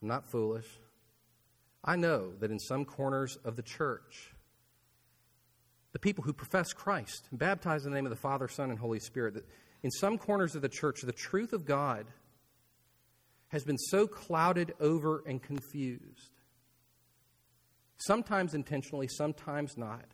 I'm 0.02 0.10
not 0.10 0.30
foolish. 0.30 0.68
I 1.86 1.96
know 1.96 2.34
that 2.42 2.52
in 2.52 2.60
some 2.60 2.84
corners 2.84 3.38
of 3.46 3.56
the 3.56 3.62
church, 3.62 4.34
the 5.94 6.00
people 6.00 6.26
who 6.26 6.34
profess 6.34 6.74
Christ 6.74 7.28
and 7.32 7.40
baptize 7.40 7.86
in 7.86 7.92
the 7.92 7.96
name 7.96 8.06
of 8.06 8.10
the 8.10 8.18
Father, 8.18 8.50
Son, 8.50 8.70
and 8.70 8.78
Holy 8.80 9.00
Spirit, 9.00 9.36
that 9.36 9.48
in 9.84 9.92
some 9.92 10.18
corners 10.18 10.56
of 10.56 10.62
the 10.62 10.70
church, 10.70 11.02
the 11.02 11.14
truth 11.14 11.54
of 11.54 11.66
God 11.66 12.08
has 13.48 13.64
been 13.64 13.78
so 13.78 14.06
clouded 14.06 14.74
over 14.82 15.24
and 15.26 15.42
confused, 15.42 16.34
sometimes 17.98 18.54
intentionally, 18.54 19.08
sometimes 19.08 19.78
not, 19.78 20.06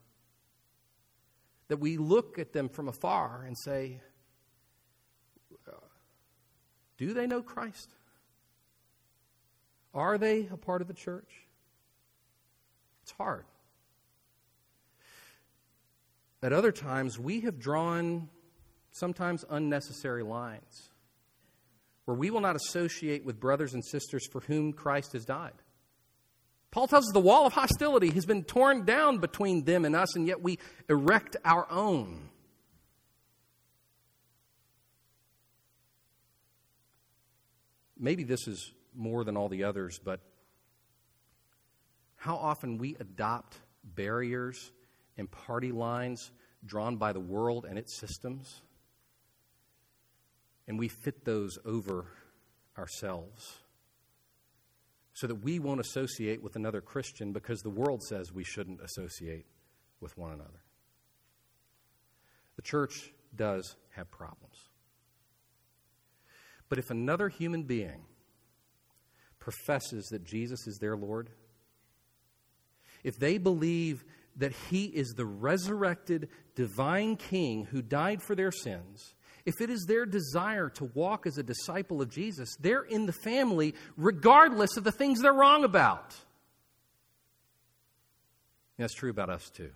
that 1.67 1.77
we 1.77 1.97
look 1.97 2.39
at 2.39 2.53
them 2.53 2.69
from 2.69 2.87
afar 2.87 3.43
and 3.45 3.57
say, 3.57 3.99
uh, 5.67 5.71
Do 6.97 7.13
they 7.13 7.27
know 7.27 7.41
Christ? 7.41 7.89
Are 9.93 10.17
they 10.17 10.47
a 10.51 10.57
part 10.57 10.81
of 10.81 10.87
the 10.87 10.93
church? 10.93 11.47
It's 13.03 13.11
hard. 13.11 13.45
At 16.43 16.53
other 16.53 16.71
times, 16.71 17.17
we 17.17 17.41
have 17.41 17.59
drawn 17.59 18.29
sometimes 18.91 19.43
unnecessary 19.49 20.23
lines 20.23 20.89
where 22.05 22.15
we 22.15 22.29
will 22.29 22.41
not 22.41 22.55
associate 22.55 23.25
with 23.25 23.39
brothers 23.39 23.73
and 23.73 23.83
sisters 23.83 24.25
for 24.31 24.41
whom 24.41 24.71
Christ 24.71 25.13
has 25.13 25.25
died. 25.25 25.53
Paul 26.71 26.87
tells 26.87 27.05
us 27.07 27.13
the 27.13 27.19
wall 27.19 27.45
of 27.45 27.53
hostility 27.53 28.09
has 28.11 28.25
been 28.25 28.43
torn 28.43 28.85
down 28.85 29.19
between 29.19 29.63
them 29.63 29.85
and 29.85 29.95
us, 29.95 30.15
and 30.15 30.27
yet 30.27 30.41
we 30.41 30.59
erect 30.89 31.35
our 31.45 31.65
own. 31.71 32.29
Maybe 37.97 38.23
this 38.23 38.47
is 38.47 38.73
more 38.95 39.23
than 39.23 39.37
all 39.37 39.49
the 39.49 39.63
others, 39.63 39.99
but 40.03 40.19
how 42.15 42.35
often 42.35 42.77
we 42.77 42.95
adopt 42.99 43.57
barriers 43.83 44.71
and 45.17 45.31
party 45.31 45.71
lines 45.71 46.31
drawn 46.65 46.97
by 46.97 47.13
the 47.13 47.19
world 47.19 47.65
and 47.67 47.79
its 47.79 47.95
systems, 47.95 48.61
and 50.67 50.77
we 50.77 50.89
fit 50.89 51.23
those 51.23 51.57
over 51.65 52.05
ourselves 52.77 53.61
so 55.17 55.25
that 55.25 55.43
we 55.43 55.57
won't 55.57 55.79
associate 55.79 56.43
with 56.43 56.55
another 56.55 56.79
Christian 56.79 57.33
because 57.33 57.61
the 57.61 57.71
world 57.71 58.03
says 58.03 58.31
we 58.31 58.43
shouldn't 58.43 58.79
associate 58.81 59.47
with 59.99 60.15
one 60.15 60.31
another. 60.31 60.61
The 62.55 62.61
church 62.61 63.11
does 63.35 63.77
have 63.95 64.11
problems. 64.11 64.69
But 66.69 66.77
if 66.77 66.91
another 66.91 67.29
human 67.29 67.63
being 67.63 68.05
professes 69.39 70.05
that 70.11 70.23
Jesus 70.23 70.67
is 70.67 70.77
their 70.77 70.95
Lord, 70.95 71.31
if 73.03 73.17
they 73.17 73.39
believe 73.39 74.05
that 74.35 74.53
he 74.69 74.85
is 74.85 75.15
the 75.17 75.25
resurrected 75.25 76.29
divine 76.53 77.15
king 77.15 77.65
who 77.65 77.81
died 77.81 78.21
for 78.21 78.35
their 78.35 78.51
sins, 78.51 79.15
if 79.47 79.61
it 79.61 79.69
is 79.69 79.85
their 79.85 80.05
desire 80.05 80.67
to 80.71 80.83
walk 80.93 81.25
as 81.25 81.37
a 81.37 81.43
disciple 81.43 82.01
of 82.01 82.09
Jesus, 82.09 82.57
they're 82.59 82.83
in 82.83 83.05
the 83.05 83.13
family 83.13 83.75
regardless 83.95 84.75
of 84.75 84.83
the 84.83 84.91
things 84.91 85.21
they're 85.21 85.31
wrong 85.31 85.63
about. 85.63 86.13
And 88.77 88.83
that's 88.83 88.93
true 88.93 89.09
about 89.09 89.29
us 89.29 89.49
too. 89.49 89.71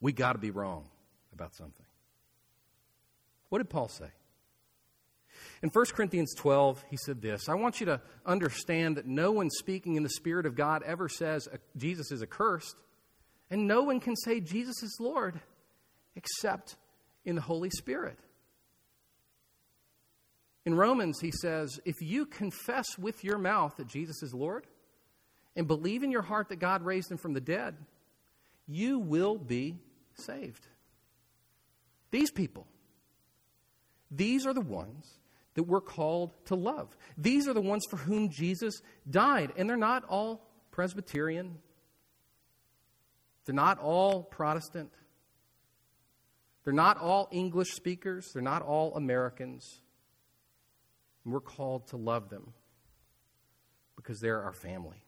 We 0.00 0.12
got 0.12 0.34
to 0.34 0.38
be 0.38 0.52
wrong 0.52 0.84
about 1.32 1.56
something. 1.56 1.84
What 3.48 3.58
did 3.58 3.68
Paul 3.68 3.88
say? 3.88 4.10
In 5.60 5.70
1 5.70 5.84
Corinthians 5.86 6.32
12, 6.36 6.84
he 6.88 6.96
said 6.96 7.20
this 7.20 7.48
I 7.48 7.54
want 7.54 7.80
you 7.80 7.86
to 7.86 8.00
understand 8.24 8.96
that 8.96 9.06
no 9.06 9.32
one 9.32 9.50
speaking 9.50 9.96
in 9.96 10.04
the 10.04 10.08
Spirit 10.08 10.46
of 10.46 10.54
God 10.54 10.84
ever 10.84 11.08
says 11.08 11.48
uh, 11.52 11.56
Jesus 11.76 12.12
is 12.12 12.22
accursed, 12.22 12.76
and 13.50 13.66
no 13.66 13.82
one 13.82 13.98
can 13.98 14.14
say 14.14 14.38
Jesus 14.38 14.84
is 14.84 14.98
Lord 15.00 15.40
except 16.14 16.76
in 17.24 17.34
the 17.34 17.42
Holy 17.42 17.70
Spirit. 17.70 18.20
In 20.66 20.74
Romans, 20.74 21.20
he 21.20 21.30
says, 21.30 21.80
If 21.84 22.02
you 22.02 22.26
confess 22.26 22.98
with 22.98 23.22
your 23.22 23.38
mouth 23.38 23.76
that 23.76 23.86
Jesus 23.86 24.20
is 24.22 24.34
Lord 24.34 24.66
and 25.54 25.68
believe 25.68 26.02
in 26.02 26.10
your 26.10 26.22
heart 26.22 26.48
that 26.48 26.56
God 26.56 26.82
raised 26.82 27.10
him 27.10 27.18
from 27.18 27.34
the 27.34 27.40
dead, 27.40 27.76
you 28.66 28.98
will 28.98 29.38
be 29.38 29.78
saved. 30.14 30.66
These 32.10 32.32
people, 32.32 32.66
these 34.10 34.44
are 34.44 34.52
the 34.52 34.60
ones 34.60 35.06
that 35.54 35.62
we're 35.62 35.80
called 35.80 36.32
to 36.46 36.56
love. 36.56 36.96
These 37.16 37.46
are 37.46 37.54
the 37.54 37.60
ones 37.60 37.84
for 37.88 37.96
whom 37.96 38.28
Jesus 38.28 38.74
died. 39.08 39.52
And 39.56 39.70
they're 39.70 39.76
not 39.76 40.04
all 40.04 40.50
Presbyterian, 40.72 41.58
they're 43.44 43.54
not 43.54 43.78
all 43.78 44.24
Protestant, 44.24 44.90
they're 46.64 46.74
not 46.74 46.98
all 46.98 47.28
English 47.30 47.68
speakers, 47.70 48.26
they're 48.34 48.42
not 48.42 48.62
all 48.62 48.96
Americans. 48.96 49.80
And 51.26 51.34
we're 51.34 51.40
called 51.40 51.88
to 51.88 51.96
love 51.96 52.30
them 52.30 52.52
because 53.96 54.20
they're 54.20 54.44
our 54.44 54.52
family. 54.52 55.02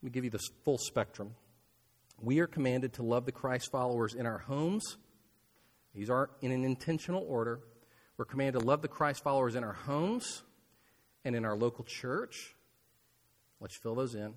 Let 0.00 0.04
me 0.04 0.10
give 0.10 0.24
you 0.24 0.30
the 0.30 0.40
full 0.64 0.78
spectrum. 0.78 1.34
We 2.18 2.38
are 2.38 2.46
commanded 2.46 2.94
to 2.94 3.02
love 3.02 3.26
the 3.26 3.32
Christ 3.32 3.70
followers 3.70 4.14
in 4.14 4.24
our 4.24 4.38
homes. 4.38 4.96
These 5.94 6.08
are 6.08 6.30
in 6.40 6.50
an 6.50 6.64
intentional 6.64 7.26
order. 7.28 7.60
We're 8.16 8.24
commanded 8.24 8.60
to 8.60 8.66
love 8.66 8.80
the 8.80 8.88
Christ 8.88 9.22
followers 9.22 9.54
in 9.54 9.64
our 9.64 9.74
homes 9.74 10.42
and 11.26 11.36
in 11.36 11.44
our 11.44 11.56
local 11.56 11.84
church. 11.84 12.54
Let's 13.60 13.76
fill 13.76 13.96
those 13.96 14.14
in. 14.14 14.32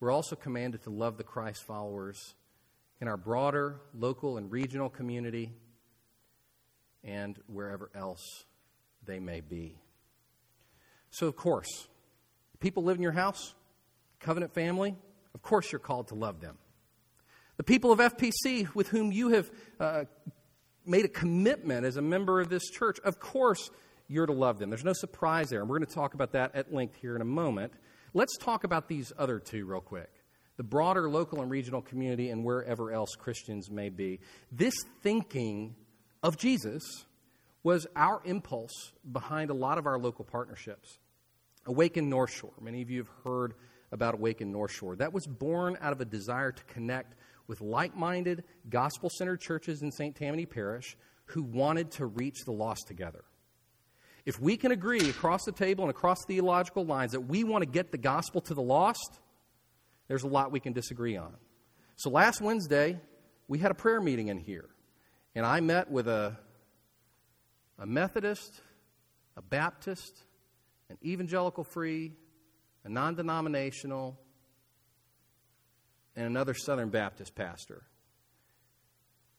We're 0.00 0.12
also 0.12 0.36
commanded 0.36 0.82
to 0.82 0.90
love 0.90 1.16
the 1.16 1.24
Christ 1.24 1.62
followers 1.62 2.34
in 3.00 3.08
our 3.08 3.16
broader 3.16 3.80
local 3.94 4.36
and 4.36 4.52
regional 4.52 4.90
community 4.90 5.54
and 7.02 7.38
wherever 7.46 7.90
else 7.94 8.44
they 9.04 9.18
may 9.18 9.40
be. 9.40 9.80
So, 11.10 11.26
of 11.26 11.36
course, 11.36 11.88
people 12.60 12.84
live 12.84 12.96
in 12.96 13.02
your 13.02 13.12
house, 13.12 13.54
covenant 14.20 14.52
family, 14.54 14.96
of 15.34 15.42
course 15.42 15.70
you're 15.72 15.78
called 15.78 16.08
to 16.08 16.14
love 16.14 16.40
them. 16.40 16.58
The 17.56 17.64
people 17.64 17.92
of 17.92 17.98
FPC 17.98 18.74
with 18.74 18.88
whom 18.88 19.10
you 19.12 19.30
have 19.30 19.50
uh, 19.80 20.04
made 20.86 21.04
a 21.04 21.08
commitment 21.08 21.84
as 21.84 21.96
a 21.96 22.02
member 22.02 22.40
of 22.40 22.48
this 22.48 22.68
church, 22.70 22.98
of 23.04 23.18
course 23.18 23.70
you're 24.08 24.26
to 24.26 24.32
love 24.32 24.58
them. 24.58 24.70
There's 24.70 24.84
no 24.84 24.92
surprise 24.92 25.50
there. 25.50 25.60
And 25.60 25.68
we're 25.68 25.78
going 25.78 25.88
to 25.88 25.94
talk 25.94 26.14
about 26.14 26.32
that 26.32 26.54
at 26.54 26.72
length 26.72 26.96
here 26.96 27.14
in 27.14 27.22
a 27.22 27.26
moment. 27.26 27.72
Let's 28.14 28.36
talk 28.38 28.64
about 28.64 28.88
these 28.88 29.12
other 29.18 29.38
two 29.38 29.66
real 29.66 29.80
quick 29.80 30.10
the 30.56 30.64
broader 30.64 31.08
local 31.08 31.40
and 31.40 31.52
regional 31.52 31.80
community 31.80 32.30
and 32.30 32.44
wherever 32.44 32.90
else 32.90 33.14
Christians 33.16 33.70
may 33.70 33.90
be. 33.90 34.18
This 34.50 34.74
thinking 35.02 35.76
of 36.20 36.36
Jesus 36.36 36.82
was 37.68 37.86
our 37.94 38.22
impulse 38.24 38.92
behind 39.12 39.50
a 39.50 39.54
lot 39.54 39.76
of 39.76 39.84
our 39.84 39.98
local 39.98 40.24
partnerships. 40.24 40.98
Awaken 41.66 42.08
North 42.08 42.32
Shore. 42.32 42.54
Many 42.62 42.80
of 42.80 42.88
you 42.88 43.00
have 43.00 43.10
heard 43.24 43.52
about 43.92 44.14
Awaken 44.14 44.50
North 44.50 44.72
Shore. 44.72 44.96
That 44.96 45.12
was 45.12 45.26
born 45.26 45.76
out 45.82 45.92
of 45.92 46.00
a 46.00 46.06
desire 46.06 46.50
to 46.50 46.64
connect 46.64 47.14
with 47.46 47.60
like 47.60 47.94
minded, 47.94 48.44
gospel 48.70 49.10
centered 49.10 49.42
churches 49.42 49.82
in 49.82 49.92
St. 49.92 50.16
Tammany 50.16 50.46
Parish 50.46 50.96
who 51.26 51.42
wanted 51.42 51.90
to 51.90 52.06
reach 52.06 52.38
the 52.46 52.52
lost 52.52 52.88
together. 52.88 53.22
If 54.24 54.40
we 54.40 54.56
can 54.56 54.72
agree 54.72 55.06
across 55.10 55.44
the 55.44 55.52
table 55.52 55.84
and 55.84 55.90
across 55.90 56.24
theological 56.24 56.86
lines 56.86 57.12
that 57.12 57.20
we 57.20 57.44
want 57.44 57.64
to 57.64 57.68
get 57.68 57.92
the 57.92 57.98
gospel 57.98 58.40
to 58.40 58.54
the 58.54 58.62
lost, 58.62 59.20
there's 60.06 60.22
a 60.22 60.26
lot 60.28 60.52
we 60.52 60.60
can 60.60 60.72
disagree 60.72 61.18
on. 61.18 61.34
So 61.96 62.08
last 62.08 62.40
Wednesday, 62.40 62.98
we 63.46 63.58
had 63.58 63.70
a 63.70 63.74
prayer 63.74 64.00
meeting 64.00 64.28
in 64.28 64.38
here, 64.38 64.70
and 65.34 65.44
I 65.44 65.60
met 65.60 65.90
with 65.90 66.08
a 66.08 66.38
a 67.78 67.86
Methodist, 67.86 68.60
a 69.36 69.42
Baptist, 69.42 70.24
an 70.90 70.98
evangelical 71.04 71.64
free, 71.64 72.12
a 72.84 72.88
non 72.88 73.14
denominational, 73.14 74.18
and 76.16 76.26
another 76.26 76.54
Southern 76.54 76.88
Baptist 76.88 77.34
pastor. 77.34 77.82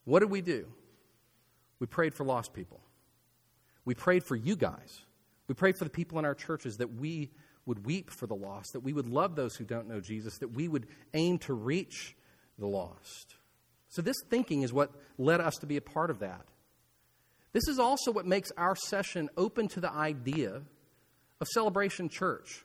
What 0.06 0.22
did 0.22 0.30
we 0.30 0.42
do? 0.42 0.68
We 1.80 1.88
prayed 1.88 2.14
for 2.14 2.24
lost 2.24 2.54
people. 2.54 2.80
We 3.86 3.96
prayed 3.96 4.24
for 4.24 4.36
you 4.36 4.56
guys. 4.56 5.02
We 5.48 5.56
prayed 5.56 5.78
for 5.78 5.84
the 5.84 5.90
people 5.90 6.20
in 6.20 6.26
our 6.26 6.36
churches 6.36 6.78
that 6.78 6.94
we 6.94 7.32
would 7.66 7.86
weep 7.86 8.10
for 8.10 8.28
the 8.28 8.36
lost, 8.36 8.74
that 8.74 8.80
we 8.82 8.94
would 8.94 9.08
love 9.08 9.36
those 9.36 9.56
who 9.56 9.64
don't 9.64 9.88
know 9.88 10.00
Jesus, 10.00 10.38
that 10.40 10.54
we 10.54 10.68
would 10.68 10.88
aim 11.14 11.38
to 11.40 11.54
reach 11.54 12.16
the 12.58 12.68
lost. 12.68 13.36
So, 13.90 14.02
this 14.02 14.16
thinking 14.30 14.62
is 14.62 14.72
what 14.72 14.92
led 15.18 15.42
us 15.42 15.56
to 15.58 15.66
be 15.66 15.78
a 15.78 15.82
part 15.82 16.10
of 16.10 16.20
that. 16.20 16.46
This 17.52 17.68
is 17.68 17.80
also 17.80 18.12
what 18.12 18.26
makes 18.26 18.52
our 18.58 18.76
session 18.76 19.30
open 19.36 19.68
to 19.70 19.80
the 19.80 19.92
idea 19.92 20.62
of 21.42 21.48
Celebration 21.48 22.10
Church 22.10 22.64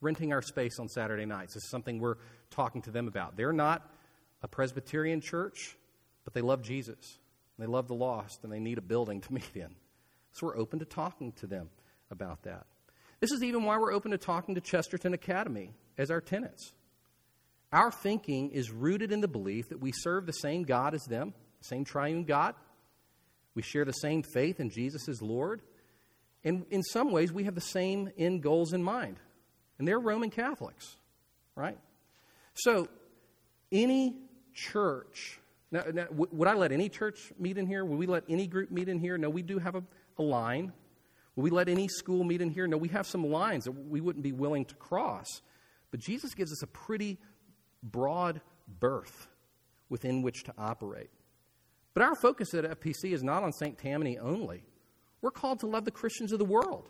renting 0.00 0.32
our 0.32 0.42
space 0.42 0.78
on 0.78 0.88
Saturday 0.88 1.24
nights. 1.24 1.54
This 1.54 1.64
is 1.64 1.70
something 1.70 1.98
we're 1.98 2.16
talking 2.50 2.82
to 2.82 2.90
them 2.90 3.08
about. 3.08 3.36
They're 3.36 3.52
not 3.52 3.90
a 4.42 4.48
Presbyterian 4.48 5.20
church, 5.20 5.76
but 6.24 6.34
they 6.34 6.42
love 6.42 6.62
Jesus. 6.62 7.18
They 7.58 7.66
love 7.66 7.88
the 7.88 7.94
lost, 7.94 8.40
and 8.42 8.52
they 8.52 8.60
need 8.60 8.78
a 8.78 8.82
building 8.82 9.20
to 9.22 9.32
meet 9.32 9.50
in. 9.54 9.74
So 10.32 10.46
we're 10.46 10.58
open 10.58 10.80
to 10.80 10.84
talking 10.84 11.32
to 11.32 11.46
them 11.46 11.70
about 12.10 12.42
that. 12.42 12.66
This 13.20 13.30
is 13.32 13.42
even 13.42 13.64
why 13.64 13.78
we're 13.78 13.92
open 13.92 14.10
to 14.10 14.18
talking 14.18 14.56
to 14.56 14.60
Chesterton 14.60 15.14
Academy 15.14 15.72
as 15.96 16.10
our 16.10 16.20
tenants. 16.20 16.72
Our 17.72 17.90
thinking 17.90 18.50
is 18.50 18.70
rooted 18.70 19.12
in 19.12 19.20
the 19.20 19.28
belief 19.28 19.70
that 19.70 19.80
we 19.80 19.92
serve 19.92 20.26
the 20.26 20.32
same 20.32 20.64
God 20.64 20.94
as 20.94 21.04
them, 21.04 21.34
same 21.60 21.84
triune 21.84 22.24
God, 22.24 22.54
we 23.54 23.62
share 23.62 23.84
the 23.84 23.92
same 23.92 24.22
faith 24.22 24.60
in 24.60 24.70
Jesus 24.70 25.08
as 25.08 25.22
Lord. 25.22 25.62
And 26.42 26.66
in 26.70 26.82
some 26.82 27.10
ways, 27.10 27.32
we 27.32 27.44
have 27.44 27.54
the 27.54 27.60
same 27.60 28.10
end 28.18 28.42
goals 28.42 28.72
in 28.72 28.82
mind. 28.82 29.18
And 29.78 29.88
they're 29.88 29.98
Roman 29.98 30.30
Catholics, 30.30 30.96
right? 31.56 31.78
So, 32.54 32.88
any 33.72 34.14
church, 34.52 35.40
now, 35.70 35.82
now, 35.92 36.06
would 36.10 36.46
I 36.46 36.54
let 36.54 36.70
any 36.70 36.88
church 36.88 37.32
meet 37.38 37.58
in 37.58 37.66
here? 37.66 37.84
Would 37.84 37.98
we 37.98 38.06
let 38.06 38.24
any 38.28 38.46
group 38.46 38.70
meet 38.70 38.88
in 38.88 38.98
here? 38.98 39.18
No, 39.18 39.30
we 39.30 39.42
do 39.42 39.58
have 39.58 39.74
a, 39.74 39.82
a 40.18 40.22
line. 40.22 40.72
Would 41.34 41.42
we 41.42 41.50
let 41.50 41.68
any 41.68 41.88
school 41.88 42.22
meet 42.22 42.40
in 42.40 42.50
here? 42.50 42.66
No, 42.66 42.76
we 42.76 42.88
have 42.88 43.06
some 43.06 43.26
lines 43.26 43.64
that 43.64 43.72
we 43.72 44.00
wouldn't 44.00 44.22
be 44.22 44.32
willing 44.32 44.64
to 44.66 44.74
cross. 44.76 45.26
But 45.90 46.00
Jesus 46.00 46.34
gives 46.34 46.52
us 46.52 46.62
a 46.62 46.66
pretty 46.66 47.18
broad 47.82 48.40
berth 48.80 49.28
within 49.88 50.22
which 50.22 50.44
to 50.44 50.54
operate. 50.56 51.10
But 51.94 52.02
our 52.02 52.16
focus 52.16 52.52
at 52.54 52.64
FPC 52.64 53.12
is 53.12 53.22
not 53.22 53.44
on 53.44 53.52
St. 53.52 53.78
Tammany 53.78 54.18
only. 54.18 54.64
We're 55.22 55.30
called 55.30 55.60
to 55.60 55.66
love 55.66 55.84
the 55.84 55.90
Christians 55.90 56.32
of 56.32 56.38
the 56.38 56.44
world. 56.44 56.88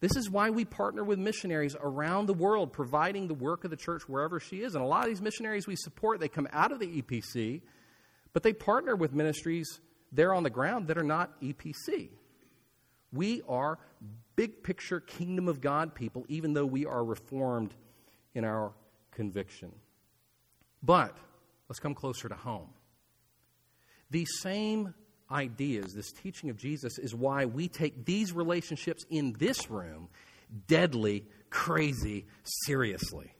This 0.00 0.16
is 0.16 0.30
why 0.30 0.48
we 0.48 0.64
partner 0.64 1.04
with 1.04 1.18
missionaries 1.18 1.76
around 1.78 2.26
the 2.26 2.34
world, 2.34 2.72
providing 2.72 3.28
the 3.28 3.34
work 3.34 3.64
of 3.64 3.70
the 3.70 3.76
church 3.76 4.08
wherever 4.08 4.40
she 4.40 4.62
is. 4.62 4.74
And 4.74 4.82
a 4.82 4.86
lot 4.86 5.04
of 5.04 5.10
these 5.10 5.20
missionaries 5.20 5.66
we 5.66 5.76
support, 5.76 6.20
they 6.20 6.28
come 6.28 6.48
out 6.52 6.72
of 6.72 6.80
the 6.80 7.02
EPC, 7.02 7.60
but 8.32 8.42
they 8.42 8.54
partner 8.54 8.96
with 8.96 9.12
ministries 9.12 9.80
there 10.10 10.32
on 10.32 10.42
the 10.42 10.50
ground 10.50 10.88
that 10.88 10.96
are 10.96 11.04
not 11.04 11.38
EPC. 11.42 12.08
We 13.12 13.42
are 13.46 13.78
big 14.36 14.62
picture 14.62 15.00
kingdom 15.00 15.48
of 15.48 15.60
God 15.60 15.94
people, 15.94 16.24
even 16.28 16.54
though 16.54 16.64
we 16.64 16.86
are 16.86 17.04
reformed 17.04 17.74
in 18.34 18.44
our 18.44 18.72
conviction. 19.10 19.70
But 20.82 21.14
let's 21.68 21.78
come 21.78 21.94
closer 21.94 22.28
to 22.28 22.34
home. 22.34 22.70
These 24.10 24.40
same 24.40 24.94
ideas, 25.30 25.94
this 25.94 26.12
teaching 26.12 26.50
of 26.50 26.56
Jesus, 26.56 26.98
is 26.98 27.14
why 27.14 27.44
we 27.44 27.68
take 27.68 28.04
these 28.04 28.32
relationships 28.32 29.04
in 29.08 29.34
this 29.38 29.70
room 29.70 30.08
deadly, 30.66 31.24
crazy, 31.50 32.26
seriously. 32.42 33.32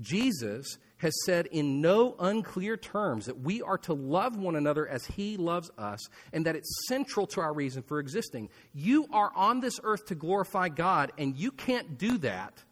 Jesus 0.00 0.78
has 0.98 1.14
said 1.24 1.46
in 1.46 1.80
no 1.80 2.14
unclear 2.18 2.76
terms 2.76 3.26
that 3.26 3.40
we 3.40 3.62
are 3.62 3.78
to 3.78 3.94
love 3.94 4.36
one 4.36 4.56
another 4.56 4.86
as 4.86 5.04
he 5.06 5.36
loves 5.36 5.70
us 5.78 6.00
and 6.32 6.46
that 6.46 6.56
it's 6.56 6.86
central 6.88 7.26
to 7.26 7.40
our 7.40 7.52
reason 7.52 7.82
for 7.82 7.98
existing. 7.98 8.48
You 8.74 9.06
are 9.12 9.30
on 9.34 9.60
this 9.60 9.78
earth 9.82 10.06
to 10.06 10.14
glorify 10.14 10.68
God, 10.68 11.12
and 11.18 11.36
you 11.36 11.50
can't 11.50 11.98
do 11.98 12.18
that, 12.18 12.62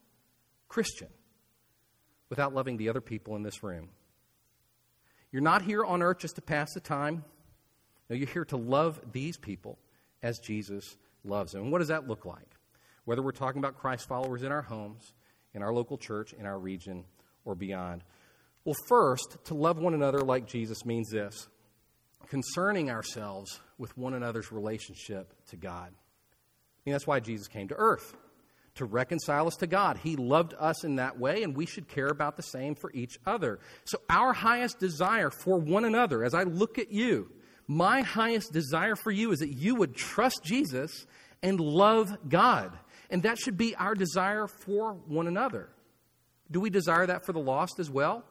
Christian, 0.68 1.08
without 2.30 2.54
loving 2.54 2.76
the 2.76 2.88
other 2.88 3.02
people 3.02 3.36
in 3.36 3.42
this 3.42 3.62
room. 3.62 3.90
You're 5.34 5.42
not 5.42 5.62
here 5.62 5.84
on 5.84 6.00
earth 6.00 6.18
just 6.18 6.36
to 6.36 6.42
pass 6.42 6.74
the 6.74 6.80
time. 6.80 7.24
No, 8.08 8.14
you're 8.14 8.28
here 8.28 8.44
to 8.44 8.56
love 8.56 9.00
these 9.10 9.36
people 9.36 9.80
as 10.22 10.38
Jesus 10.38 10.96
loves 11.24 11.50
them. 11.50 11.62
And 11.62 11.72
what 11.72 11.80
does 11.80 11.88
that 11.88 12.06
look 12.06 12.24
like? 12.24 12.46
Whether 13.04 13.20
we're 13.20 13.32
talking 13.32 13.58
about 13.58 13.76
Christ 13.76 14.06
followers 14.06 14.44
in 14.44 14.52
our 14.52 14.62
homes, 14.62 15.12
in 15.52 15.60
our 15.60 15.72
local 15.72 15.98
church, 15.98 16.34
in 16.34 16.46
our 16.46 16.56
region, 16.56 17.02
or 17.44 17.56
beyond. 17.56 18.04
Well, 18.64 18.76
first, 18.86 19.38
to 19.46 19.54
love 19.54 19.76
one 19.76 19.92
another 19.92 20.20
like 20.20 20.46
Jesus 20.46 20.84
means 20.84 21.10
this 21.10 21.48
concerning 22.28 22.88
ourselves 22.88 23.58
with 23.76 23.98
one 23.98 24.14
another's 24.14 24.52
relationship 24.52 25.34
to 25.48 25.56
God. 25.56 25.88
I 25.88 26.80
mean, 26.86 26.92
that's 26.92 27.08
why 27.08 27.18
Jesus 27.18 27.48
came 27.48 27.66
to 27.66 27.74
earth, 27.74 28.14
to 28.76 28.84
reconcile 28.84 29.46
us 29.46 29.56
to 29.56 29.66
God. 29.66 29.98
He 29.98 30.16
loved 30.16 30.54
us 30.58 30.84
in 30.84 30.96
that 30.96 31.18
way, 31.18 31.42
and 31.42 31.56
we 31.56 31.66
should 31.66 31.88
care 31.88 32.08
about 32.08 32.36
the 32.36 32.42
same 32.42 32.74
for 32.74 32.90
each 32.92 33.18
other. 33.24 33.60
So, 33.84 33.98
our 34.10 34.32
highest 34.32 34.78
desire 34.78 35.30
for 35.30 35.58
one 35.58 35.84
another, 35.84 36.24
as 36.24 36.34
I 36.34 36.42
look 36.42 36.78
at 36.78 36.90
you, 36.90 37.30
my 37.66 38.02
highest 38.02 38.52
desire 38.52 38.96
for 38.96 39.10
you 39.10 39.32
is 39.32 39.38
that 39.38 39.54
you 39.54 39.76
would 39.76 39.94
trust 39.94 40.42
Jesus 40.44 41.06
and 41.42 41.60
love 41.60 42.16
God. 42.28 42.76
And 43.10 43.22
that 43.22 43.38
should 43.38 43.56
be 43.56 43.76
our 43.76 43.94
desire 43.94 44.46
for 44.46 44.94
one 45.06 45.26
another. 45.26 45.68
Do 46.50 46.60
we 46.60 46.70
desire 46.70 47.06
that 47.06 47.24
for 47.24 47.32
the 47.32 47.40
lost 47.40 47.78
as 47.78 47.90
well? 47.90 48.24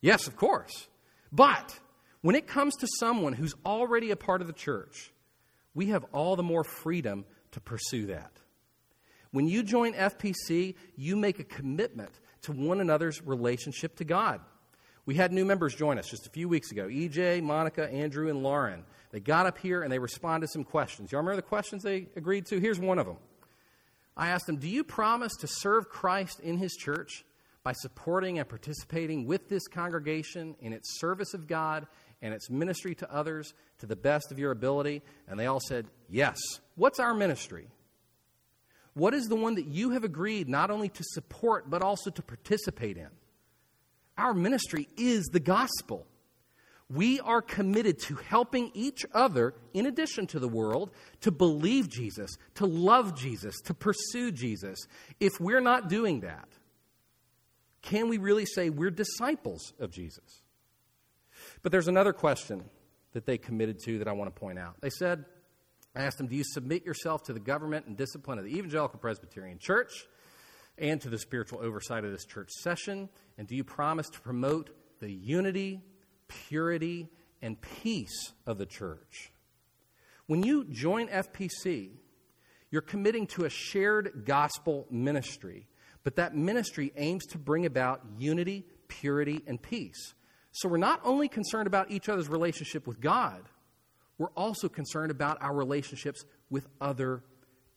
Yes, 0.00 0.26
of 0.26 0.36
course. 0.36 0.88
But 1.30 1.78
when 2.20 2.36
it 2.36 2.46
comes 2.46 2.76
to 2.76 2.86
someone 2.98 3.32
who's 3.32 3.54
already 3.64 4.10
a 4.10 4.16
part 4.16 4.40
of 4.40 4.46
the 4.46 4.52
church, 4.52 5.12
we 5.74 5.86
have 5.86 6.04
all 6.12 6.36
the 6.36 6.42
more 6.42 6.64
freedom 6.64 7.24
to 7.52 7.60
pursue 7.60 8.06
that. 8.06 8.32
When 9.32 9.48
you 9.48 9.62
join 9.62 9.94
FPC, 9.94 10.74
you 10.96 11.16
make 11.16 11.38
a 11.38 11.44
commitment 11.44 12.20
to 12.42 12.52
one 12.52 12.80
another's 12.80 13.22
relationship 13.22 13.96
to 13.96 14.04
God. 14.04 14.40
We 15.04 15.16
had 15.16 15.32
new 15.32 15.44
members 15.44 15.74
join 15.74 15.98
us 15.98 16.08
just 16.08 16.26
a 16.26 16.30
few 16.30 16.48
weeks 16.48 16.70
ago 16.70 16.86
EJ, 16.86 17.42
Monica, 17.42 17.90
Andrew, 17.90 18.28
and 18.28 18.42
Lauren. 18.42 18.84
They 19.10 19.20
got 19.20 19.46
up 19.46 19.58
here 19.58 19.82
and 19.82 19.92
they 19.92 19.98
responded 19.98 20.46
to 20.46 20.52
some 20.52 20.64
questions. 20.64 21.10
Y'all 21.10 21.20
remember 21.20 21.36
the 21.36 21.42
questions 21.42 21.82
they 21.82 22.08
agreed 22.14 22.46
to? 22.46 22.60
Here's 22.60 22.78
one 22.78 22.98
of 22.98 23.06
them. 23.06 23.16
I 24.16 24.28
asked 24.28 24.46
them, 24.46 24.56
Do 24.56 24.68
you 24.68 24.84
promise 24.84 25.32
to 25.40 25.46
serve 25.46 25.88
Christ 25.88 26.40
in 26.40 26.58
his 26.58 26.72
church 26.74 27.24
by 27.64 27.72
supporting 27.72 28.38
and 28.38 28.48
participating 28.48 29.26
with 29.26 29.48
this 29.48 29.66
congregation 29.66 30.56
in 30.60 30.72
its 30.72 31.00
service 31.00 31.34
of 31.34 31.46
God 31.46 31.86
and 32.20 32.32
its 32.32 32.50
ministry 32.50 32.94
to 32.96 33.12
others 33.12 33.54
to 33.78 33.86
the 33.86 33.96
best 33.96 34.30
of 34.30 34.38
your 34.38 34.52
ability? 34.52 35.02
And 35.26 35.38
they 35.38 35.46
all 35.46 35.60
said, 35.60 35.86
Yes. 36.08 36.38
What's 36.76 37.00
our 37.00 37.14
ministry? 37.14 37.68
What 38.94 39.14
is 39.14 39.26
the 39.26 39.36
one 39.36 39.54
that 39.54 39.66
you 39.66 39.90
have 39.90 40.04
agreed 40.04 40.48
not 40.48 40.70
only 40.70 40.88
to 40.90 41.02
support 41.02 41.70
but 41.70 41.82
also 41.82 42.10
to 42.10 42.22
participate 42.22 42.96
in? 42.96 43.08
Our 44.18 44.34
ministry 44.34 44.88
is 44.96 45.24
the 45.26 45.40
gospel. 45.40 46.06
We 46.90 47.20
are 47.20 47.40
committed 47.40 48.00
to 48.00 48.16
helping 48.16 48.70
each 48.74 49.06
other, 49.14 49.54
in 49.72 49.86
addition 49.86 50.26
to 50.28 50.38
the 50.38 50.48
world, 50.48 50.90
to 51.22 51.30
believe 51.30 51.88
Jesus, 51.88 52.30
to 52.56 52.66
love 52.66 53.14
Jesus, 53.14 53.54
to 53.64 53.72
pursue 53.72 54.30
Jesus. 54.30 54.78
If 55.18 55.32
we're 55.40 55.60
not 55.60 55.88
doing 55.88 56.20
that, 56.20 56.48
can 57.80 58.08
we 58.08 58.18
really 58.18 58.44
say 58.44 58.68
we're 58.68 58.90
disciples 58.90 59.72
of 59.80 59.90
Jesus? 59.90 60.42
But 61.62 61.72
there's 61.72 61.88
another 61.88 62.12
question 62.12 62.64
that 63.12 63.24
they 63.24 63.38
committed 63.38 63.78
to 63.84 63.98
that 63.98 64.08
I 64.08 64.12
want 64.12 64.34
to 64.34 64.38
point 64.38 64.58
out. 64.58 64.74
They 64.80 64.90
said, 64.90 65.24
I 65.94 66.02
asked 66.02 66.18
them, 66.18 66.26
Do 66.26 66.36
you 66.36 66.44
submit 66.44 66.84
yourself 66.84 67.24
to 67.24 67.32
the 67.32 67.40
government 67.40 67.86
and 67.86 67.96
discipline 67.96 68.38
of 68.38 68.44
the 68.44 68.56
Evangelical 68.56 68.98
Presbyterian 68.98 69.58
Church? 69.58 70.06
and 70.78 71.00
to 71.00 71.08
the 71.08 71.18
spiritual 71.18 71.60
oversight 71.62 72.04
of 72.04 72.12
this 72.12 72.24
church 72.24 72.50
session? 72.50 73.08
And 73.38 73.46
do 73.46 73.54
you 73.54 73.64
promise 73.64 74.08
to 74.10 74.20
promote 74.20 74.70
the 75.00 75.10
unity, 75.10 75.82
purity, 76.28 77.08
and 77.40 77.60
peace 77.60 78.32
of 78.46 78.58
the 78.58 78.66
church? 78.66 79.32
When 80.26 80.42
you 80.42 80.64
join 80.64 81.08
FPC, 81.08 81.90
you're 82.70 82.82
committing 82.82 83.26
to 83.28 83.44
a 83.44 83.50
shared 83.50 84.24
gospel 84.24 84.86
ministry, 84.90 85.66
but 86.04 86.16
that 86.16 86.34
ministry 86.34 86.92
aims 86.96 87.26
to 87.26 87.38
bring 87.38 87.66
about 87.66 88.02
unity, 88.18 88.64
purity, 88.88 89.42
and 89.46 89.60
peace. 89.60 90.14
So 90.52 90.68
we're 90.68 90.78
not 90.78 91.00
only 91.04 91.28
concerned 91.28 91.66
about 91.66 91.90
each 91.90 92.08
other's 92.08 92.28
relationship 92.28 92.86
with 92.86 93.00
God, 93.00 93.42
we're 94.22 94.28
also 94.36 94.68
concerned 94.68 95.10
about 95.10 95.42
our 95.42 95.52
relationships 95.52 96.24
with 96.48 96.68
other 96.80 97.24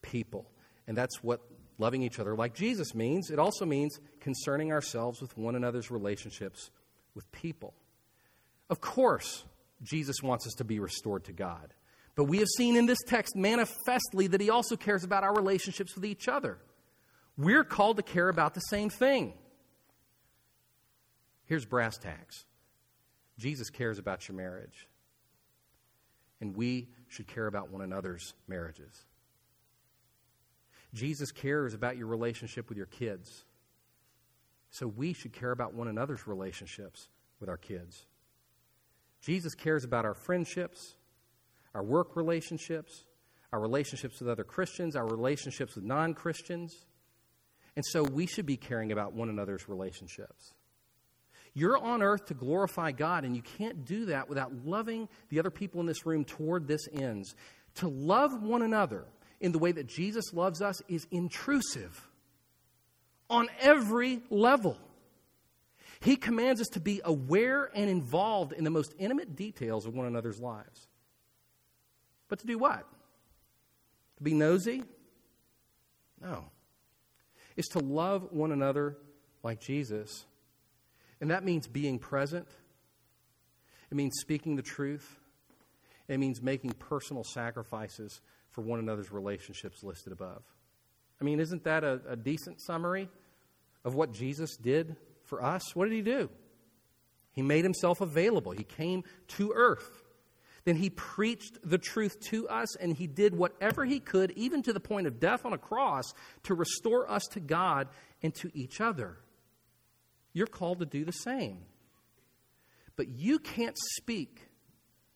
people. 0.04 0.46
And 0.86 0.96
that's 0.96 1.24
what 1.24 1.42
loving 1.80 2.04
each 2.04 2.20
other 2.20 2.36
like 2.36 2.54
Jesus 2.54 2.94
means. 2.94 3.32
It 3.32 3.40
also 3.40 3.66
means 3.66 4.00
concerning 4.20 4.72
ourselves 4.72 5.22
with 5.22 5.36
one 5.40 5.56
another's 5.56 5.90
relationships 5.90 6.70
with 7.16 7.32
people. 7.32 7.74
Of 8.70 8.80
course, 8.80 9.44
Jesus 9.82 10.22
wants 10.22 10.46
us 10.46 10.54
to 10.58 10.64
be 10.64 10.80
restored 10.80 11.24
to 11.24 11.34
God. 11.34 11.74
But 12.14 12.26
we 12.26 12.38
have 12.38 12.48
seen 12.56 12.76
in 12.76 12.86
this 12.86 13.02
text 13.08 13.36
manifestly 13.36 14.28
that 14.28 14.40
he 14.40 14.52
also 14.52 14.76
cares 14.76 15.04
about 15.04 15.24
our 15.24 15.34
relationships 15.34 15.96
with 15.96 16.06
each 16.06 16.28
other. 16.28 16.60
We're 17.40 17.64
called 17.64 17.98
to 17.98 18.04
care 18.04 18.30
about 18.30 18.54
the 18.54 18.60
same 18.60 18.92
thing. 18.92 19.34
Here's 21.46 21.66
brass 21.66 21.98
tacks 21.98 22.46
Jesus 23.40 23.72
cares 23.72 23.98
about 23.98 24.28
your 24.28 24.38
marriage, 24.38 24.88
and 26.42 26.56
we 26.56 26.90
should 27.08 27.28
care 27.28 27.48
about 27.48 27.70
one 27.70 27.82
another's 27.82 28.34
marriages. 28.48 29.06
Jesus 30.94 31.32
cares 31.32 31.74
about 31.74 31.98
your 31.98 32.08
relationship 32.08 32.70
with 32.70 32.78
your 32.78 32.88
kids. 32.88 33.44
So 34.70 34.88
we 34.88 35.14
should 35.14 35.34
care 35.34 35.52
about 35.52 35.74
one 35.74 35.88
another's 35.88 36.28
relationships 36.28 37.10
with 37.40 37.50
our 37.50 37.58
kids. 37.58 38.06
Jesus 39.22 39.56
cares 39.56 39.84
about 39.84 40.06
our 40.06 40.14
friendships, 40.14 40.96
our 41.74 41.84
work 41.84 42.16
relationships, 42.16 43.06
our 43.52 43.60
relationships 43.60 44.20
with 44.20 44.30
other 44.30 44.44
Christians, 44.44 44.96
our 44.96 45.08
relationships 45.08 45.76
with 45.76 45.84
non 45.84 46.14
Christians. 46.14 46.86
And 47.76 47.84
so 47.86 48.04
we 48.04 48.26
should 48.26 48.46
be 48.46 48.58
caring 48.58 48.92
about 48.92 49.14
one 49.14 49.30
another's 49.30 49.68
relationships. 49.68 50.54
You're 51.58 51.78
on 51.78 52.04
earth 52.04 52.26
to 52.26 52.34
glorify 52.34 52.92
God, 52.92 53.24
and 53.24 53.34
you 53.34 53.42
can't 53.42 53.86
do 53.86 54.08
that 54.08 54.28
without 54.28 54.52
loving 54.66 55.08
the 55.30 55.40
other 55.40 55.50
people 55.50 55.80
in 55.80 55.88
this 55.88 56.06
room 56.06 56.26
toward 56.26 56.68
this 56.68 56.86
ends. 56.92 57.34
To 57.76 57.88
love 57.88 58.44
one 58.44 58.62
another 58.62 59.06
in 59.40 59.54
the 59.54 59.58
way 59.58 59.72
that 59.72 59.88
Jesus 59.88 60.34
loves 60.34 60.62
us 60.62 60.82
is 60.90 61.08
intrusive 61.12 62.10
on 63.30 63.48
every 63.62 64.22
level. 64.30 64.78
He 66.02 66.18
commands 66.18 66.60
us 66.60 66.68
to 66.74 66.82
be 66.82 67.00
aware 67.06 67.72
and 67.74 67.90
involved 67.90 68.52
in 68.52 68.66
the 68.66 68.70
most 68.70 68.94
intimate 69.00 69.38
details 69.38 69.86
of 69.86 69.96
one 69.96 70.08
another's 70.08 70.42
lives. 70.42 70.88
But 72.28 72.40
to 72.40 72.48
do 72.48 72.58
what? 72.58 72.86
To 74.18 74.24
be 74.24 74.34
nosy? 74.34 74.84
No. 76.22 76.46
It's 77.56 77.70
to 77.70 77.80
love 77.80 78.28
one 78.32 78.52
another 78.52 78.98
like 79.42 79.62
Jesus. 79.62 80.26
And 81.26 81.32
that 81.32 81.44
means 81.44 81.66
being 81.66 81.98
present. 81.98 82.48
It 83.90 83.96
means 83.98 84.14
speaking 84.22 84.58
the 84.58 84.62
truth. 84.62 85.20
It 86.08 86.20
means 86.20 86.40
making 86.40 86.74
personal 86.74 87.24
sacrifices 87.24 88.22
for 88.52 88.62
one 88.62 88.78
another's 88.78 89.12
relationships 89.12 89.84
listed 89.84 90.14
above. 90.14 90.44
I 91.20 91.24
mean, 91.24 91.40
isn't 91.40 91.64
that 91.64 91.84
a, 91.84 92.00
a 92.08 92.16
decent 92.16 92.62
summary 92.62 93.10
of 93.84 93.96
what 93.96 94.14
Jesus 94.14 94.56
did 94.56 94.98
for 95.24 95.44
us? 95.44 95.76
What 95.76 95.86
did 95.86 95.96
he 95.96 96.04
do? 96.04 96.30
He 97.32 97.42
made 97.42 97.64
himself 97.64 98.02
available, 98.02 98.52
he 98.52 98.64
came 98.64 99.04
to 99.30 99.52
earth 99.56 100.04
Then 100.66 100.76
he 100.76 100.92
preached 100.92 101.58
the 101.64 101.80
truth 101.80 102.20
to 102.30 102.48
us, 102.50 102.76
and 102.76 102.96
he 102.96 103.08
did 103.08 103.36
whatever 103.36 103.84
he 103.84 104.00
could, 104.00 104.30
even 104.36 104.62
to 104.62 104.74
the 104.74 104.80
point 104.80 105.08
of 105.08 105.20
death 105.20 105.44
on 105.44 105.54
a 105.54 105.58
cross, 105.58 106.06
to 106.44 106.54
restore 106.54 107.10
us 107.10 107.24
to 107.32 107.40
God 107.40 107.88
and 108.22 108.34
to 108.36 108.52
each 108.54 108.80
other. 108.80 109.18
You're 110.36 110.48
called 110.48 110.80
to 110.80 110.86
do 110.86 111.06
the 111.06 111.14
same. 111.14 111.60
But 112.98 113.08
you 113.08 113.40
can't 113.40 113.78
speak 113.96 114.50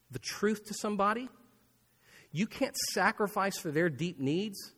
the 0.10 0.20
truth 0.20 0.66
to 0.68 0.74
somebody, 0.74 1.30
you 2.32 2.48
can't 2.48 2.76
sacrifice 2.94 3.58
for 3.58 3.70
their 3.70 3.90
deep 3.90 4.20
needs 4.20 4.74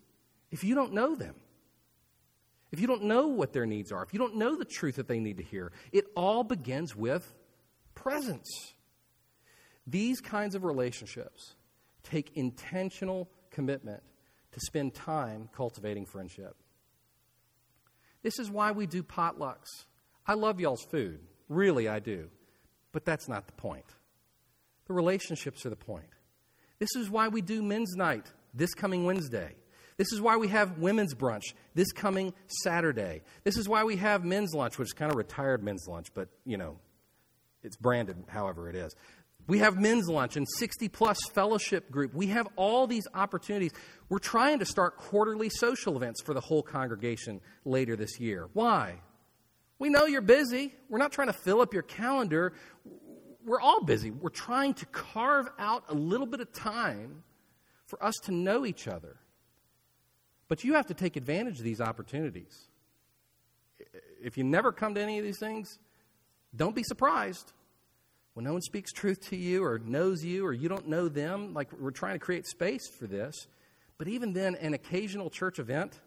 if 0.50 0.64
you 0.64 0.74
don't 0.76 0.94
know 0.94 1.16
them. 1.16 1.36
If 2.72 2.80
you 2.80 2.88
don't 2.88 3.04
know 3.04 3.28
what 3.28 3.54
their 3.54 3.66
needs 3.66 3.92
are, 3.92 4.02
if 4.04 4.14
you 4.14 4.20
don't 4.20 4.36
know 4.36 4.56
the 4.58 4.66
truth 4.66 4.96
that 4.96 5.08
they 5.08 5.20
need 5.20 5.38
to 5.38 5.44
hear, 5.44 5.72
it 5.92 6.06
all 6.16 6.44
begins 6.44 6.96
with 6.96 7.34
presence. 7.94 8.74
These 9.86 10.22
kinds 10.22 10.56
of 10.56 10.64
relationships 10.64 11.56
take 12.04 12.32
intentional 12.36 13.30
commitment 13.52 14.02
to 14.54 14.60
spend 14.62 14.94
time 14.96 15.50
cultivating 15.54 16.06
friendship. 16.06 16.56
This 18.24 18.40
is 18.40 18.50
why 18.50 18.72
we 18.72 18.88
do 18.88 19.04
potlucks. 19.04 19.86
I 20.26 20.34
love 20.34 20.60
y'all's 20.60 20.84
food. 20.84 21.20
Really, 21.50 21.88
I 21.88 22.00
do. 22.00 22.30
But 22.92 23.06
that's 23.06 23.28
not 23.28 23.48
the 23.48 23.54
point. 23.54 23.86
The 24.88 24.94
relationships 24.94 25.66
are 25.66 25.70
the 25.70 25.76
point. 25.76 26.10
This 26.80 26.96
is 26.96 27.10
why 27.10 27.28
we 27.28 27.42
do 27.42 27.62
men's 27.62 27.96
night 27.96 28.32
this 28.54 28.74
coming 28.74 29.06
Wednesday. 29.06 29.56
This 29.98 30.12
is 30.12 30.20
why 30.20 30.38
we 30.38 30.48
have 30.48 30.80
women's 30.80 31.14
brunch 31.14 31.54
this 31.76 31.92
coming 31.92 32.34
Saturday. 32.64 33.22
This 33.44 33.58
is 33.58 33.70
why 33.70 33.84
we 33.84 33.98
have 33.98 34.26
men's 34.26 34.54
lunch, 34.54 34.78
which 34.78 34.88
is 34.88 34.94
kind 34.94 35.12
of 35.12 35.18
retired 35.18 35.64
men's 35.64 35.88
lunch, 35.88 36.08
but 36.14 36.30
you 36.46 36.58
know, 36.58 36.78
it's 37.64 37.78
branded 37.78 38.18
however 38.28 38.70
it 38.70 38.76
is. 38.76 38.96
We 39.48 39.60
have 39.60 39.80
men's 39.80 40.08
lunch 40.08 40.38
and 40.38 40.48
60 40.58 40.88
plus 40.90 41.18
fellowship 41.34 41.92
group. 41.92 42.14
We 42.14 42.28
have 42.28 42.48
all 42.56 42.88
these 42.88 43.08
opportunities. 43.14 43.72
We're 44.10 44.20
trying 44.20 44.60
to 44.60 44.66
start 44.66 44.98
quarterly 44.98 45.50
social 45.50 45.96
events 45.96 46.22
for 46.22 46.34
the 46.34 46.42
whole 46.42 46.64
congregation 46.64 47.42
later 47.66 47.96
this 47.96 48.20
year. 48.20 48.48
Why? 48.54 49.02
We 49.82 49.90
know 49.90 50.06
you're 50.06 50.22
busy. 50.22 50.76
We're 50.90 51.00
not 51.00 51.12
trying 51.12 51.30
to 51.30 51.34
fill 51.34 51.60
up 51.60 51.74
your 51.74 51.82
calendar. 51.82 52.54
We're 53.44 53.60
all 53.60 53.84
busy. 53.84 54.12
We're 54.12 54.30
trying 54.30 54.76
to 54.76 54.86
carve 54.86 55.50
out 55.58 55.86
a 55.90 55.96
little 55.96 56.28
bit 56.28 56.40
of 56.40 56.54
time 56.54 57.24
for 57.88 58.02
us 58.06 58.14
to 58.26 58.32
know 58.32 58.64
each 58.64 58.88
other. 58.88 59.16
But 60.50 60.64
you 60.64 60.76
have 60.76 60.86
to 60.86 60.94
take 60.94 61.16
advantage 61.16 61.58
of 61.58 61.64
these 61.64 61.82
opportunities. 61.82 62.68
If 64.24 64.38
you 64.38 64.44
never 64.44 64.72
come 64.72 64.94
to 64.94 65.02
any 65.02 65.18
of 65.18 65.26
these 65.26 65.40
things, 65.40 65.80
don't 66.56 66.76
be 66.76 66.84
surprised 66.84 67.52
when 68.36 68.46
no 68.46 68.54
one 68.54 68.62
speaks 68.62 68.92
truth 68.92 69.30
to 69.30 69.36
you 69.36 69.64
or 69.64 69.80
knows 69.80 70.24
you 70.24 70.46
or 70.46 70.54
you 70.54 70.70
don't 70.70 70.90
know 70.90 71.08
them. 71.08 71.56
Like 71.56 71.74
we're 71.74 71.90
trying 71.90 72.14
to 72.14 72.24
create 72.24 72.46
space 72.46 72.88
for 72.88 73.08
this. 73.08 73.48
But 73.98 74.10
even 74.10 74.34
then, 74.34 74.54
an 74.58 74.76
occasional 74.76 75.32
church 75.32 75.58
event, 75.58 76.00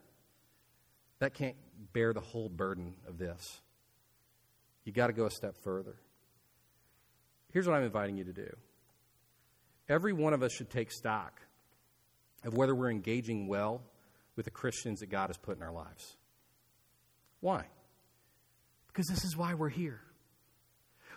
that 1.18 1.34
can't 1.34 1.56
bear 1.92 2.12
the 2.12 2.20
whole 2.20 2.48
burden 2.48 2.94
of 3.08 3.18
this. 3.18 3.62
You 4.84 4.92
got 4.92 5.08
to 5.08 5.12
go 5.12 5.26
a 5.26 5.30
step 5.30 5.56
further. 5.62 5.96
Here's 7.52 7.66
what 7.66 7.76
I'm 7.76 7.84
inviting 7.84 8.16
you 8.16 8.24
to 8.24 8.32
do 8.32 8.50
every 9.88 10.12
one 10.12 10.32
of 10.32 10.42
us 10.42 10.52
should 10.52 10.70
take 10.70 10.90
stock 10.90 11.40
of 12.44 12.54
whether 12.54 12.74
we're 12.74 12.90
engaging 12.90 13.48
well 13.48 13.82
with 14.36 14.44
the 14.44 14.50
Christians 14.50 15.00
that 15.00 15.10
God 15.10 15.28
has 15.28 15.36
put 15.36 15.56
in 15.56 15.62
our 15.62 15.72
lives. 15.72 16.16
Why? 17.40 17.66
Because 18.88 19.06
this 19.06 19.24
is 19.24 19.36
why 19.36 19.54
we're 19.54 19.68
here. 19.68 20.00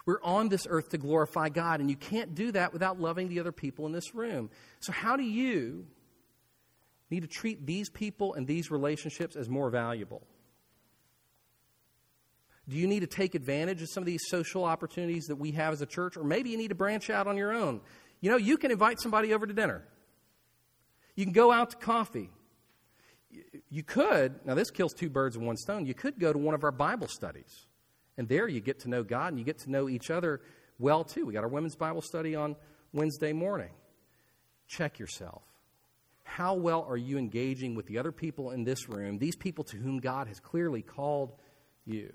We're 0.06 0.21
on 0.23 0.47
this 0.47 0.65
earth 0.69 0.89
to 0.89 0.97
glorify 0.97 1.49
God, 1.49 1.82
and 1.82 1.89
you 1.89 1.95
can't 1.97 2.34
do 2.34 2.51
that 2.53 2.71
without 2.71 2.99
loving 2.99 3.27
the 3.27 3.39
other 3.39 3.51
people 3.51 3.86
in 3.86 3.91
this 3.91 4.15
room. 4.15 4.49
So, 4.80 4.93
how 4.93 5.17
do 5.17 5.23
you 5.23 5.86
need 7.10 7.21
to 7.21 7.27
treat 7.27 7.65
these 7.65 7.89
people 7.89 8.34
and 8.34 8.47
these 8.47 8.71
relationships 8.71 9.36
as 9.36 9.49
more 9.49 9.69
valuable? 9.69 10.21
Do 12.69 12.75
you 12.75 12.88
need 12.88 12.99
to 12.99 13.08
take 13.08 13.34
advantage 13.34 13.82
of 13.82 13.89
some 13.89 14.01
of 14.01 14.06
these 14.06 14.27
social 14.27 14.65
opportunities 14.65 15.25
that 15.25 15.38
we 15.38 15.51
have 15.51 15.73
as 15.73 15.82
a 15.82 15.86
church? 15.86 16.17
Or 16.17 16.23
maybe 16.23 16.49
you 16.49 16.58
need 16.58 16.69
to 16.69 16.75
branch 16.75 17.10
out 17.10 17.27
on 17.27 17.38
your 17.38 17.53
own. 17.53 17.82
You 18.19 18.32
know, 18.32 18.38
you 18.38 18.58
can 18.58 18.71
invite 18.71 18.99
somebody 18.99 19.34
over 19.34 19.45
to 19.45 19.53
dinner, 19.53 19.84
you 21.15 21.25
can 21.25 21.34
go 21.34 21.51
out 21.51 21.71
to 21.71 21.77
coffee. 21.77 22.30
You 23.69 23.84
could, 23.84 24.45
now 24.45 24.56
this 24.56 24.71
kills 24.71 24.93
two 24.93 25.10
birds 25.10 25.38
with 25.38 25.45
one 25.45 25.58
stone, 25.58 25.86
you 25.86 25.93
could 25.93 26.17
go 26.17 26.32
to 26.32 26.39
one 26.39 26.56
of 26.56 26.63
our 26.63 26.71
Bible 26.71 27.08
studies. 27.08 27.67
And 28.17 28.27
there 28.27 28.47
you 28.47 28.62
get 28.62 28.80
to 28.80 28.89
know 28.89 29.03
God 29.03 29.27
and 29.27 29.38
you 29.38 29.45
get 29.45 29.60
to 29.60 29.69
know 29.69 29.89
each 29.89 30.10
other 30.10 30.41
well 30.80 31.03
too. 31.03 31.25
We 31.25 31.34
got 31.34 31.43
our 31.43 31.49
women's 31.49 31.75
Bible 31.75 32.01
study 32.01 32.36
on 32.36 32.56
Wednesday 32.93 33.34
morning. 33.34 33.69
Check 34.67 34.97
yourself. 34.97 35.43
How 36.23 36.56
well 36.56 36.86
are 36.89 36.97
you 36.97 37.17
engaging 37.17 37.75
with 37.75 37.86
the 37.86 37.97
other 37.97 38.12
people 38.12 38.51
in 38.51 38.63
this 38.63 38.89
room, 38.89 39.17
these 39.17 39.36
people 39.36 39.63
to 39.65 39.77
whom 39.77 39.99
God 39.99 40.27
has 40.27 40.39
clearly 40.39 40.82
called 40.82 41.36
you? 41.86 42.13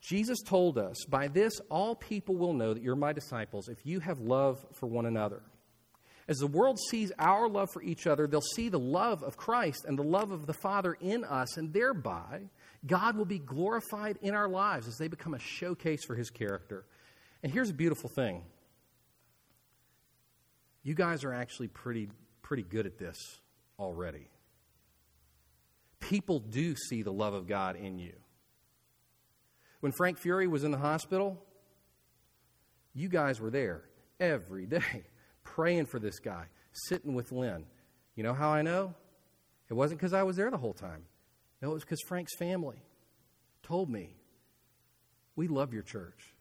Jesus 0.00 0.38
told 0.44 0.78
us, 0.78 1.04
By 1.08 1.28
this 1.28 1.60
all 1.70 1.94
people 1.94 2.36
will 2.36 2.52
know 2.52 2.74
that 2.74 2.82
you're 2.82 2.96
my 2.96 3.12
disciples 3.12 3.68
if 3.68 3.84
you 3.84 4.00
have 4.00 4.20
love 4.20 4.64
for 4.72 4.86
one 4.86 5.06
another. 5.06 5.42
As 6.28 6.36
the 6.36 6.46
world 6.46 6.78
sees 6.90 7.10
our 7.18 7.48
love 7.48 7.70
for 7.72 7.82
each 7.82 8.06
other, 8.06 8.26
they'll 8.26 8.42
see 8.42 8.68
the 8.68 8.78
love 8.78 9.22
of 9.22 9.38
Christ 9.38 9.86
and 9.86 9.98
the 9.98 10.02
love 10.02 10.30
of 10.30 10.46
the 10.46 10.52
Father 10.52 10.94
in 11.00 11.24
us, 11.24 11.56
and 11.56 11.72
thereby 11.72 12.42
God 12.86 13.16
will 13.16 13.24
be 13.24 13.38
glorified 13.38 14.18
in 14.20 14.34
our 14.34 14.48
lives 14.48 14.86
as 14.86 14.98
they 14.98 15.08
become 15.08 15.34
a 15.34 15.38
showcase 15.38 16.04
for 16.04 16.14
his 16.14 16.28
character. 16.28 16.84
And 17.42 17.50
here's 17.50 17.70
a 17.70 17.74
beautiful 17.74 18.10
thing 18.14 18.42
you 20.82 20.94
guys 20.94 21.24
are 21.24 21.32
actually 21.32 21.68
pretty, 21.68 22.08
pretty 22.42 22.62
good 22.62 22.86
at 22.86 22.98
this 22.98 23.40
already. 23.78 24.28
People 26.00 26.40
do 26.40 26.76
see 26.76 27.02
the 27.02 27.12
love 27.12 27.34
of 27.34 27.46
God 27.46 27.76
in 27.76 27.98
you. 27.98 28.12
When 29.80 29.92
Frank 29.92 30.18
Fury 30.18 30.46
was 30.46 30.64
in 30.64 30.70
the 30.70 30.78
hospital, 30.78 31.42
you 32.94 33.08
guys 33.08 33.40
were 33.40 33.50
there 33.50 33.84
every 34.18 34.66
day 34.66 35.04
praying 35.44 35.86
for 35.86 35.98
this 35.98 36.18
guy, 36.18 36.46
sitting 36.72 37.14
with 37.14 37.32
Lynn. 37.32 37.64
You 38.16 38.24
know 38.24 38.34
how 38.34 38.50
I 38.50 38.62
know? 38.62 38.94
It 39.70 39.74
wasn't 39.74 40.00
because 40.00 40.12
I 40.12 40.22
was 40.22 40.36
there 40.36 40.50
the 40.50 40.56
whole 40.56 40.72
time. 40.72 41.04
No, 41.62 41.70
it 41.70 41.74
was 41.74 41.84
because 41.84 42.00
Frank's 42.08 42.34
family 42.36 42.82
told 43.62 43.88
me, 43.90 44.16
We 45.36 45.48
love 45.48 45.72
your 45.72 45.82
church. 45.82 46.34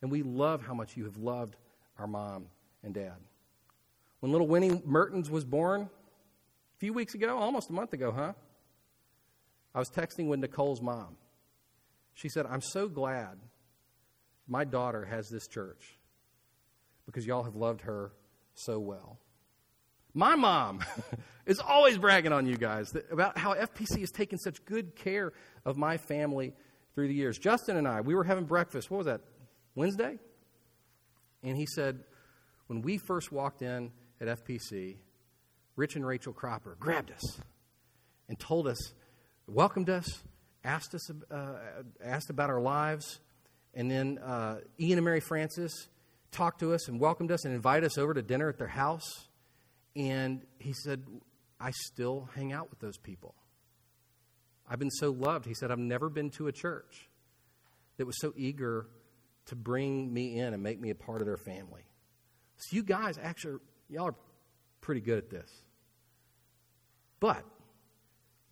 And 0.00 0.10
we 0.10 0.22
love 0.22 0.62
how 0.62 0.74
much 0.74 0.96
you 0.96 1.04
have 1.04 1.16
loved 1.16 1.56
our 1.98 2.06
mom 2.06 2.46
and 2.84 2.94
dad. 2.94 3.16
When 4.20 4.30
little 4.30 4.46
Winnie 4.46 4.80
Mertens 4.84 5.30
was 5.30 5.44
born, 5.44 5.82
a 5.82 6.78
few 6.78 6.92
weeks 6.92 7.14
ago, 7.14 7.36
almost 7.38 7.70
a 7.70 7.72
month 7.72 7.92
ago, 7.92 8.12
huh? 8.12 8.32
I 9.74 9.78
was 9.78 9.90
texting 9.90 10.28
with 10.28 10.40
Nicole's 10.40 10.80
mom. 10.80 11.16
She 12.18 12.28
said, 12.28 12.46
I'm 12.46 12.60
so 12.60 12.88
glad 12.88 13.38
my 14.48 14.64
daughter 14.64 15.04
has 15.04 15.28
this 15.28 15.46
church 15.46 16.00
because 17.06 17.24
y'all 17.24 17.44
have 17.44 17.54
loved 17.54 17.82
her 17.82 18.10
so 18.54 18.80
well. 18.80 19.20
My 20.14 20.34
mom 20.34 20.80
is 21.46 21.60
always 21.60 21.96
bragging 21.96 22.32
on 22.32 22.44
you 22.44 22.56
guys 22.56 22.92
about 23.12 23.38
how 23.38 23.54
FPC 23.54 24.00
has 24.00 24.10
taken 24.10 24.36
such 24.36 24.64
good 24.64 24.96
care 24.96 25.32
of 25.64 25.76
my 25.76 25.96
family 25.96 26.54
through 26.92 27.06
the 27.06 27.14
years. 27.14 27.38
Justin 27.38 27.76
and 27.76 27.86
I, 27.86 28.00
we 28.00 28.16
were 28.16 28.24
having 28.24 28.46
breakfast. 28.46 28.90
What 28.90 28.98
was 28.98 29.06
that? 29.06 29.20
Wednesday? 29.76 30.18
And 31.44 31.56
he 31.56 31.66
said, 31.66 32.00
when 32.66 32.82
we 32.82 32.98
first 32.98 33.30
walked 33.30 33.62
in 33.62 33.92
at 34.20 34.44
FPC, 34.44 34.96
Rich 35.76 35.94
and 35.94 36.04
Rachel 36.04 36.32
Cropper 36.32 36.76
grabbed 36.80 37.12
us 37.12 37.40
and 38.28 38.36
told 38.40 38.66
us, 38.66 38.92
welcomed 39.46 39.88
us, 39.88 40.24
asked 40.68 40.94
us 40.94 41.10
uh, 41.30 41.54
asked 42.04 42.28
about 42.28 42.50
our 42.50 42.60
lives, 42.60 43.20
and 43.74 43.90
then 43.90 44.18
uh, 44.18 44.58
Ian 44.78 44.98
and 44.98 45.04
Mary 45.04 45.20
Francis 45.20 45.72
talked 46.30 46.60
to 46.60 46.74
us 46.74 46.88
and 46.88 47.00
welcomed 47.00 47.32
us 47.32 47.44
and 47.46 47.54
invited 47.54 47.86
us 47.86 47.96
over 47.96 48.12
to 48.12 48.22
dinner 48.22 48.50
at 48.50 48.58
their 48.58 48.68
house. 48.68 49.28
And 49.96 50.42
he 50.58 50.74
said, 50.74 51.04
I 51.58 51.70
still 51.70 52.28
hang 52.34 52.52
out 52.52 52.68
with 52.68 52.80
those 52.80 52.98
people. 52.98 53.34
I've 54.70 54.78
been 54.78 54.90
so 54.90 55.10
loved. 55.10 55.46
He 55.46 55.54
said, 55.54 55.70
I've 55.70 55.78
never 55.78 56.10
been 56.10 56.30
to 56.32 56.48
a 56.48 56.52
church 56.52 57.08
that 57.96 58.06
was 58.06 58.20
so 58.20 58.34
eager 58.36 58.86
to 59.46 59.56
bring 59.56 60.12
me 60.12 60.38
in 60.38 60.52
and 60.52 60.62
make 60.62 60.78
me 60.78 60.90
a 60.90 60.94
part 60.94 61.22
of 61.22 61.26
their 61.26 61.38
family. 61.38 61.82
So, 62.58 62.76
you 62.76 62.82
guys, 62.82 63.18
actually, 63.20 63.58
y'all 63.88 64.08
are 64.08 64.14
pretty 64.82 65.00
good 65.00 65.16
at 65.16 65.30
this. 65.30 65.50
But 67.18 67.42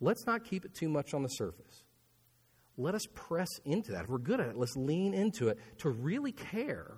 let's 0.01 0.25
not 0.25 0.43
keep 0.43 0.65
it 0.65 0.73
too 0.73 0.89
much 0.89 1.13
on 1.13 1.21
the 1.21 1.29
surface 1.29 1.83
let 2.77 2.95
us 2.95 3.07
press 3.13 3.49
into 3.65 3.91
that. 3.91 4.03
If 4.03 4.09
we're 4.09 4.19
good 4.19 4.39
at 4.39 4.49
it, 4.49 4.57
let's 4.57 4.75
lean 4.75 5.13
into 5.13 5.49
it 5.49 5.57
to 5.79 5.89
really 5.89 6.31
care 6.31 6.97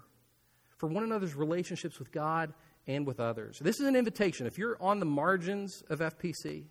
for 0.77 0.87
one 0.87 1.03
another's 1.03 1.35
relationships 1.35 1.99
with 1.99 2.11
God 2.11 2.53
and 2.85 3.05
with 3.07 3.19
others. 3.19 3.59
This 3.59 3.79
is 3.79 3.87
an 3.87 3.95
invitation. 3.95 4.45
If 4.45 4.57
you're 4.57 4.77
on 4.81 4.99
the 4.99 5.05
margins 5.05 5.83
of 5.89 5.99
FPC, 5.99 6.65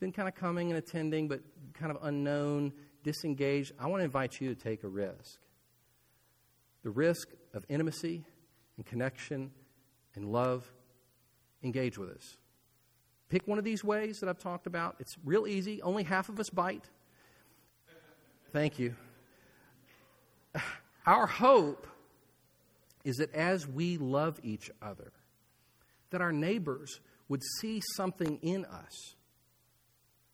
been 0.00 0.12
kind 0.12 0.28
of 0.28 0.34
coming 0.34 0.70
and 0.70 0.78
attending, 0.78 1.28
but 1.28 1.40
kind 1.72 1.90
of 1.90 1.98
unknown, 2.02 2.72
disengaged, 3.02 3.72
I 3.78 3.86
want 3.86 4.00
to 4.00 4.04
invite 4.04 4.40
you 4.40 4.54
to 4.54 4.60
take 4.60 4.82
a 4.82 4.88
risk. 4.88 5.38
The 6.82 6.90
risk 6.90 7.28
of 7.54 7.64
intimacy 7.68 8.24
and 8.76 8.84
connection 8.84 9.50
and 10.14 10.26
love, 10.26 10.70
engage 11.62 11.96
with 11.96 12.10
us. 12.10 12.36
Pick 13.30 13.48
one 13.48 13.58
of 13.58 13.64
these 13.64 13.82
ways 13.82 14.20
that 14.20 14.28
I've 14.28 14.38
talked 14.38 14.66
about. 14.66 14.96
It's 15.00 15.16
real 15.24 15.46
easy. 15.46 15.80
Only 15.82 16.02
half 16.02 16.28
of 16.28 16.38
us 16.38 16.50
bite. 16.50 16.90
Thank 18.54 18.78
you. 18.78 18.94
Our 21.06 21.26
hope 21.26 21.88
is 23.02 23.16
that 23.16 23.34
as 23.34 23.66
we 23.66 23.98
love 23.98 24.38
each 24.44 24.70
other, 24.80 25.10
that 26.10 26.20
our 26.20 26.30
neighbors 26.30 27.00
would 27.28 27.42
see 27.58 27.82
something 27.96 28.38
in 28.42 28.64
us 28.64 29.16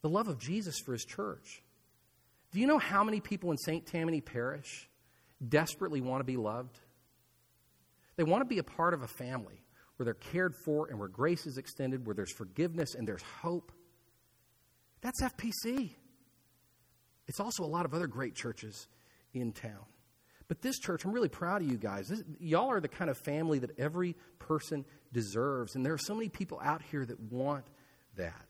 the 0.03 0.11
love 0.11 0.29
of 0.29 0.39
Jesus 0.39 0.79
for 0.85 0.93
his 0.93 1.05
church. 1.05 1.63
Do 2.53 2.61
you 2.61 2.67
know 2.67 2.79
how 2.79 3.05
many 3.05 3.21
people 3.21 3.53
in 3.53 3.57
St. 3.57 3.87
Tammany 3.87 4.21
Parish 4.21 4.89
desperately 5.47 6.03
want 6.03 6.21
to 6.21 6.25
be 6.25 6.37
loved? 6.37 6.79
They 8.17 8.23
want 8.25 8.43
to 8.43 8.47
be 8.47 8.59
a 8.59 8.63
part 8.63 8.93
of 8.93 9.01
a 9.01 9.09
family 9.09 9.63
where 9.97 10.05
they're 10.05 10.13
cared 10.13 10.55
for 10.67 10.89
and 10.89 10.99
where 10.99 11.09
grace 11.09 11.47
is 11.47 11.57
extended, 11.57 12.05
where 12.05 12.15
there's 12.15 12.35
forgiveness 12.35 12.95
and 12.95 13.09
there's 13.09 13.23
hope. 13.23 13.73
That's 15.01 15.23
FPC. 15.23 15.95
It's 17.31 17.39
also 17.39 17.63
a 17.63 17.67
lot 17.67 17.85
of 17.85 17.95
other 17.95 18.09
great 18.09 18.35
churches 18.35 18.89
in 19.33 19.53
town. 19.53 19.85
But 20.49 20.63
this 20.63 20.81
church, 20.81 21.05
I'm 21.05 21.13
really 21.13 21.29
proud 21.29 21.63
of 21.63 21.71
you 21.71 21.79
guys. 21.79 22.09
This, 22.09 22.25
y'all 22.41 22.71
are 22.71 22.81
the 22.81 22.89
kind 22.89 23.09
of 23.09 23.17
family 23.17 23.61
that 23.61 23.79
every 23.79 24.17
person 24.41 24.85
deserves. 25.13 25.77
And 25.77 25.87
there 25.87 25.93
are 25.93 25.99
so 25.99 26.13
many 26.13 26.29
people 26.29 26.59
out 26.61 26.83
here 26.83 27.07
that 27.07 27.21
want 27.21 27.67
that. 28.17 28.49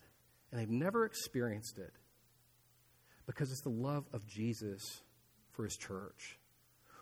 And 0.51 0.59
they've 0.59 0.71
never 0.71 1.05
experienced 1.05 1.77
it 1.77 1.93
because 3.27 3.51
it's 3.51 3.61
the 3.61 3.69
love 3.69 4.07
of 4.15 4.27
Jesus 4.27 5.03
for 5.53 5.65
his 5.65 5.77
church. 5.77 6.39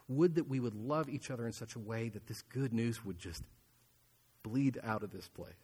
Would 0.09 0.35
that 0.35 0.49
we 0.49 0.59
would 0.59 0.75
love 0.75 1.09
each 1.09 1.31
other 1.31 1.47
in 1.47 1.53
such 1.53 1.77
a 1.77 1.79
way 1.79 2.09
that 2.09 2.27
this 2.27 2.43
good 2.43 2.73
news 2.73 3.05
would 3.05 3.21
just 3.21 3.45
bleed 4.43 4.81
out 4.83 5.05
of 5.05 5.13
this 5.13 5.29
place. 5.29 5.55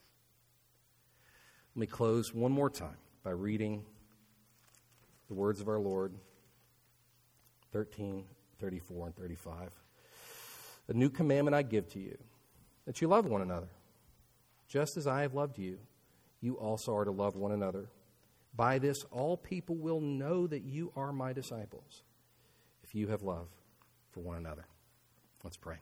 Let 1.75 1.81
me 1.81 1.87
close 1.87 2.33
one 2.33 2.53
more 2.53 2.69
time 2.69 2.95
by 3.21 3.31
reading 3.31 3.83
the 5.27 5.33
words 5.33 5.61
of 5.61 5.67
our 5.67 5.79
Lord 5.79 6.13
13, 7.71 8.23
34, 8.59 9.07
and 9.07 9.15
35. 9.15 9.69
A 10.87 10.93
new 10.93 11.09
commandment 11.09 11.55
I 11.55 11.63
give 11.63 11.89
to 11.89 11.99
you 11.99 12.17
that 12.85 13.01
you 13.01 13.07
love 13.07 13.25
one 13.25 13.41
another. 13.41 13.69
Just 14.67 14.97
as 14.97 15.07
I 15.07 15.21
have 15.21 15.33
loved 15.33 15.57
you, 15.57 15.77
you 16.41 16.55
also 16.55 16.95
are 16.95 17.05
to 17.05 17.11
love 17.11 17.35
one 17.35 17.51
another. 17.51 17.89
By 18.55 18.79
this, 18.79 18.97
all 19.11 19.35
people 19.35 19.75
will 19.75 19.99
know 19.99 20.47
that 20.47 20.63
you 20.63 20.91
are 20.95 21.11
my 21.11 21.33
disciples, 21.33 22.03
if 22.83 22.95
you 22.95 23.07
have 23.07 23.21
love 23.21 23.47
for 24.11 24.21
one 24.21 24.37
another. 24.37 24.65
Let's 25.43 25.57
pray. 25.57 25.77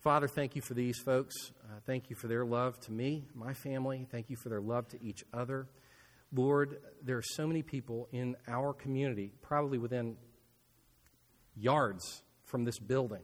Father, 0.00 0.26
thank 0.26 0.56
you 0.56 0.62
for 0.62 0.74
these 0.74 0.98
folks. 0.98 1.34
Uh, 1.62 1.78
thank 1.86 2.10
you 2.10 2.16
for 2.16 2.26
their 2.26 2.44
love 2.44 2.80
to 2.80 2.92
me, 2.92 3.26
my 3.34 3.52
family. 3.52 4.06
Thank 4.10 4.30
you 4.30 4.36
for 4.36 4.48
their 4.48 4.60
love 4.60 4.88
to 4.88 5.02
each 5.02 5.24
other. 5.32 5.68
Lord, 6.32 6.80
there 7.02 7.16
are 7.16 7.22
so 7.22 7.46
many 7.46 7.62
people 7.62 8.08
in 8.12 8.36
our 8.46 8.72
community, 8.72 9.32
probably 9.42 9.78
within 9.78 10.16
yards 11.56 12.22
from 12.44 12.64
this 12.64 12.78
building, 12.78 13.22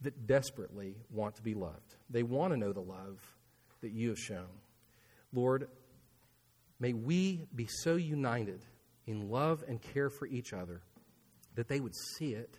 that 0.00 0.26
desperately 0.26 0.96
want 1.10 1.36
to 1.36 1.42
be 1.42 1.54
loved. 1.54 1.94
They 2.10 2.24
want 2.24 2.52
to 2.52 2.56
know 2.56 2.72
the 2.72 2.80
love 2.80 3.20
that 3.82 3.92
you 3.92 4.08
have 4.08 4.18
shown. 4.18 4.48
Lord, 5.32 5.68
may 6.80 6.92
we 6.92 7.46
be 7.54 7.66
so 7.66 7.94
united 7.94 8.64
in 9.06 9.30
love 9.30 9.62
and 9.68 9.80
care 9.80 10.10
for 10.10 10.26
each 10.26 10.52
other 10.52 10.82
that 11.54 11.68
they 11.68 11.78
would 11.78 11.94
see 12.16 12.34
it, 12.34 12.58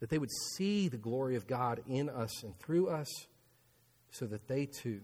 that 0.00 0.10
they 0.10 0.18
would 0.18 0.32
see 0.56 0.88
the 0.88 0.96
glory 0.96 1.36
of 1.36 1.46
God 1.46 1.80
in 1.86 2.08
us 2.08 2.42
and 2.42 2.58
through 2.58 2.88
us, 2.88 3.08
so 4.10 4.26
that 4.26 4.48
they 4.48 4.66
too 4.66 5.00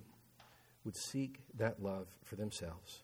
would 0.84 0.96
seek 0.96 1.38
that 1.56 1.80
love 1.80 2.08
for 2.24 2.34
themselves. 2.34 3.03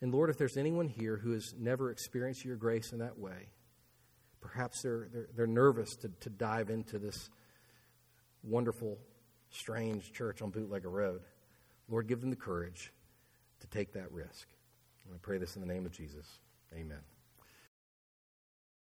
And 0.00 0.12
Lord, 0.12 0.30
if 0.30 0.38
there's 0.38 0.56
anyone 0.56 0.88
here 0.88 1.16
who 1.16 1.32
has 1.32 1.54
never 1.58 1.90
experienced 1.90 2.44
your 2.44 2.56
grace 2.56 2.92
in 2.92 2.98
that 2.98 3.18
way, 3.18 3.50
perhaps 4.40 4.82
they're, 4.82 5.08
they're, 5.12 5.28
they're 5.34 5.46
nervous 5.46 5.96
to, 5.96 6.08
to 6.20 6.30
dive 6.30 6.70
into 6.70 6.98
this 6.98 7.30
wonderful, 8.42 8.98
strange 9.50 10.12
church 10.12 10.40
on 10.42 10.50
Bootlegger 10.50 10.90
Road. 10.90 11.22
Lord, 11.88 12.06
give 12.06 12.20
them 12.20 12.30
the 12.30 12.36
courage 12.36 12.92
to 13.60 13.66
take 13.66 13.92
that 13.94 14.12
risk. 14.12 14.46
And 15.04 15.14
I 15.14 15.18
pray 15.20 15.38
this 15.38 15.56
in 15.56 15.60
the 15.60 15.72
name 15.72 15.86
of 15.86 15.92
Jesus. 15.92 16.26
Amen. 16.74 17.17